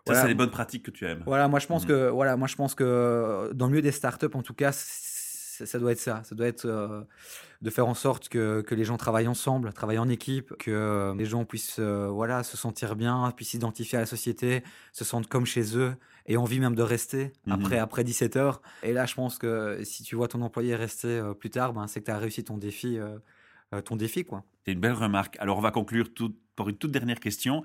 ça, 0.06 0.20
c'est 0.20 0.28
les 0.28 0.34
bonnes 0.34 0.50
pratiques 0.50 0.84
que 0.84 0.90
tu 0.90 1.06
aimes. 1.06 1.22
Voilà, 1.26 1.48
moi 1.48 1.58
je 1.58 1.66
pense 1.66 1.84
mmh. 1.84 1.88
que 1.88 2.08
voilà, 2.10 2.36
moi 2.36 2.46
je 2.46 2.56
pense 2.56 2.74
que 2.74 3.50
dans 3.54 3.66
le 3.66 3.70
milieu 3.70 3.82
des 3.82 3.92
startups, 3.92 4.34
en 4.34 4.42
tout 4.42 4.52
cas, 4.52 4.70
ça 4.72 5.78
doit 5.78 5.92
être 5.92 6.00
ça. 6.00 6.22
Ça 6.24 6.34
doit 6.34 6.46
être 6.46 6.66
euh, 6.66 7.02
de 7.62 7.70
faire 7.70 7.86
en 7.86 7.94
sorte 7.94 8.28
que, 8.28 8.60
que, 8.60 8.74
les 8.74 8.84
gens 8.84 8.98
travaillent 8.98 9.28
ensemble, 9.28 9.72
travaillent 9.72 9.98
en 9.98 10.08
équipe, 10.08 10.54
que 10.58 10.70
euh, 10.70 11.14
les 11.14 11.24
gens 11.24 11.44
puissent 11.46 11.80
voilà 11.80 12.42
se 12.42 12.56
sentir 12.56 12.96
bien, 12.96 13.32
puissent 13.34 13.50
s'identifier 13.50 13.96
à 13.96 14.00
la 14.02 14.06
société, 14.06 14.62
se 14.92 15.04
sentent 15.04 15.28
comme 15.28 15.46
chez 15.46 15.78
eux 15.78 15.94
et 16.26 16.36
envie 16.36 16.58
même 16.58 16.74
de 16.74 16.82
rester 16.82 17.32
mmh 17.46 17.52
après 17.52 17.78
après 17.78 18.04
17 18.04 18.36
heures. 18.36 18.60
Et 18.82 18.92
là, 18.92 19.06
je 19.06 19.14
pense 19.14 19.38
que 19.38 19.80
si 19.84 20.02
tu 20.02 20.16
vois 20.16 20.28
ton 20.28 20.42
employé 20.42 20.74
rester 20.74 21.22
plus 21.38 21.50
tard, 21.50 21.72
ben, 21.72 21.86
c'est 21.86 22.00
que 22.00 22.06
tu 22.06 22.10
as 22.10 22.18
réussi 22.18 22.44
ton 22.44 22.58
défi 22.58 22.98
euh, 22.98 23.16
ton 23.82 23.96
défi. 23.96 24.24
quoi. 24.24 24.44
C'est 24.64 24.72
une 24.72 24.80
belle 24.80 24.92
remarque. 24.92 25.36
Alors, 25.40 25.58
on 25.58 25.60
va 25.60 25.70
conclure 25.70 26.12
tout, 26.12 26.34
par 26.56 26.68
une 26.68 26.76
toute 26.76 26.90
dernière 26.90 27.20
question. 27.20 27.62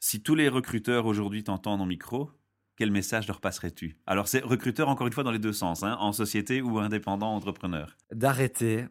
Si 0.00 0.22
tous 0.22 0.34
les 0.34 0.48
recruteurs 0.48 1.06
aujourd'hui 1.06 1.44
t'entendent 1.44 1.80
en 1.80 1.86
micro, 1.86 2.30
quel 2.76 2.90
message 2.90 3.28
leur 3.28 3.40
passerais-tu? 3.40 3.96
Alors, 4.06 4.28
c'est 4.28 4.40
recruteur, 4.40 4.88
encore 4.88 5.06
une 5.06 5.12
fois, 5.12 5.22
dans 5.22 5.30
les 5.30 5.38
deux 5.38 5.52
sens, 5.52 5.82
hein, 5.82 5.96
en 6.00 6.12
société 6.12 6.62
ou 6.62 6.78
indépendant, 6.78 7.34
entrepreneur. 7.34 7.96
D'arrêter 8.10 8.86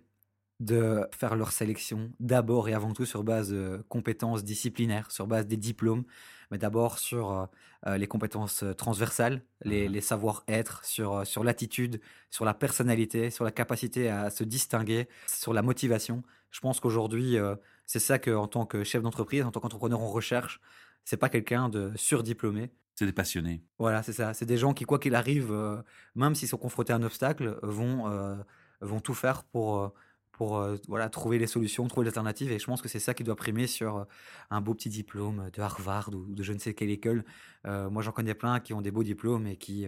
de 0.61 1.05
faire 1.11 1.35
leur 1.35 1.51
sélection 1.51 2.11
d'abord 2.19 2.69
et 2.69 2.73
avant 2.73 2.93
tout 2.93 3.05
sur 3.05 3.23
base 3.23 3.49
de 3.49 3.83
compétences 3.89 4.43
disciplinaires, 4.43 5.11
sur 5.11 5.27
base 5.27 5.47
des 5.47 5.57
diplômes, 5.57 6.03
mais 6.51 6.57
d'abord 6.57 6.99
sur 6.99 7.31
euh, 7.31 7.45
euh, 7.87 7.97
les 7.97 8.07
compétences 8.07 8.63
transversales, 8.77 9.41
les, 9.63 9.89
mmh 9.89 10.01
savoir-être, 10.01 10.85
sur, 10.85 11.25
sur 11.25 11.43
l'attitude, 11.43 11.99
sur 12.29 12.45
la 12.45 12.53
personnalité, 12.53 13.29
sur 13.29 13.43
la 13.43 13.51
capacité 13.51 14.09
à 14.09 14.29
se 14.29 14.43
distinguer, 14.43 15.09
sur 15.27 15.53
la 15.53 15.61
motivation. 15.61 16.23
Je 16.51 16.59
pense 16.59 16.79
qu'aujourd'hui, 16.79 17.37
euh, 17.37 17.55
c'est 17.85 17.99
ça 17.99 18.19
qu'en 18.19 18.47
tant 18.47 18.65
que 18.65 18.83
chef 18.83 19.01
d'entreprise, 19.01 19.43
en 19.43 19.51
tant 19.51 19.59
qu'entrepreneur, 19.59 20.01
on 20.01 20.09
recherche. 20.09 20.61
C'est 21.05 21.17
pas 21.17 21.29
quelqu'un 21.29 21.69
de 21.69 21.91
surdiplômé. 21.95 22.69
C'est 22.95 23.05
des 23.05 23.13
passionnés. 23.13 23.63
Voilà, 23.79 24.03
c'est 24.03 24.13
ça. 24.13 24.33
C'est 24.33 24.45
des 24.45 24.57
gens 24.57 24.73
qui, 24.73 24.83
quoi 24.83 24.99
qu'il 24.99 25.15
arrive, 25.15 25.51
euh, 25.51 25.81
même 26.13 26.35
s'ils 26.35 26.49
sont 26.49 26.57
confrontés 26.57 26.93
à 26.93 26.97
un 26.97 27.03
obstacle, 27.03 27.57
vont, 27.63 28.07
euh, 28.09 28.35
vont 28.81 28.99
tout 28.99 29.15
faire 29.15 29.43
pour, 29.43 29.93
pour 30.41 30.65
voilà, 30.87 31.09
trouver 31.09 31.37
les 31.37 31.47
solutions, 31.47 31.87
trouver 31.87 32.05
les 32.05 32.09
alternatives. 32.09 32.51
Et 32.51 32.59
je 32.59 32.65
pense 32.65 32.81
que 32.81 32.89
c'est 32.89 32.99
ça 32.99 33.13
qui 33.13 33.23
doit 33.23 33.35
primer 33.35 33.67
sur 33.67 34.07
un 34.49 34.61
beau 34.61 34.73
petit 34.73 34.89
diplôme 34.89 35.49
de 35.53 35.61
Harvard 35.61 36.09
ou 36.13 36.33
de 36.33 36.41
je 36.41 36.53
ne 36.53 36.57
sais 36.57 36.73
quelle 36.73 36.89
école. 36.89 37.23
moi, 37.65 38.01
j'en 38.01 38.11
connais 38.11 38.33
plein 38.33 38.59
qui 38.59 38.73
ont 38.73 38.81
des 38.81 38.91
beaux 38.91 39.03
diplômes 39.03 39.45
et 39.45 39.57
qui, 39.57 39.85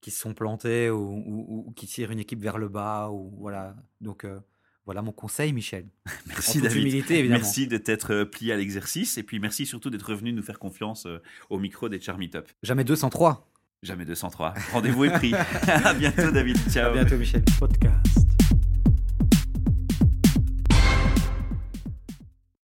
qui 0.00 0.10
se 0.10 0.20
sont 0.20 0.34
plantés 0.34 0.90
ou, 0.90 1.22
ou, 1.26 1.72
qui 1.76 1.86
tirent 1.86 2.10
une 2.10 2.18
équipe 2.18 2.40
vers 2.40 2.58
le 2.58 2.68
bas. 2.68 3.08
Ou, 3.10 3.32
voilà. 3.38 3.76
Donc, 4.00 4.26
voilà 4.88 5.02
mon 5.02 5.12
conseil, 5.12 5.52
Michel. 5.52 5.84
Merci 6.26 6.62
David. 6.62 7.04
Merci 7.28 7.66
de 7.66 7.76
t'être 7.76 8.14
euh, 8.14 8.24
plié 8.24 8.54
à 8.54 8.56
l'exercice 8.56 9.18
et 9.18 9.22
puis 9.22 9.38
merci 9.38 9.66
surtout 9.66 9.90
d'être 9.90 10.14
venu 10.14 10.32
nous 10.32 10.42
faire 10.42 10.58
confiance 10.58 11.04
euh, 11.04 11.18
au 11.50 11.58
micro 11.58 11.90
des 11.90 12.00
Charmy 12.00 12.30
Top. 12.30 12.48
Jamais 12.62 12.84
203. 12.84 13.52
Jamais 13.82 14.06
203. 14.06 14.54
Rendez-vous 14.72 15.04
est 15.04 15.10
pris. 15.10 15.34
à 15.68 15.92
bientôt 15.92 16.30
David. 16.30 16.56
Ciao. 16.70 16.88
À 16.88 16.92
bientôt 16.94 17.18
Michel. 17.18 17.44
Podcast. 17.60 18.27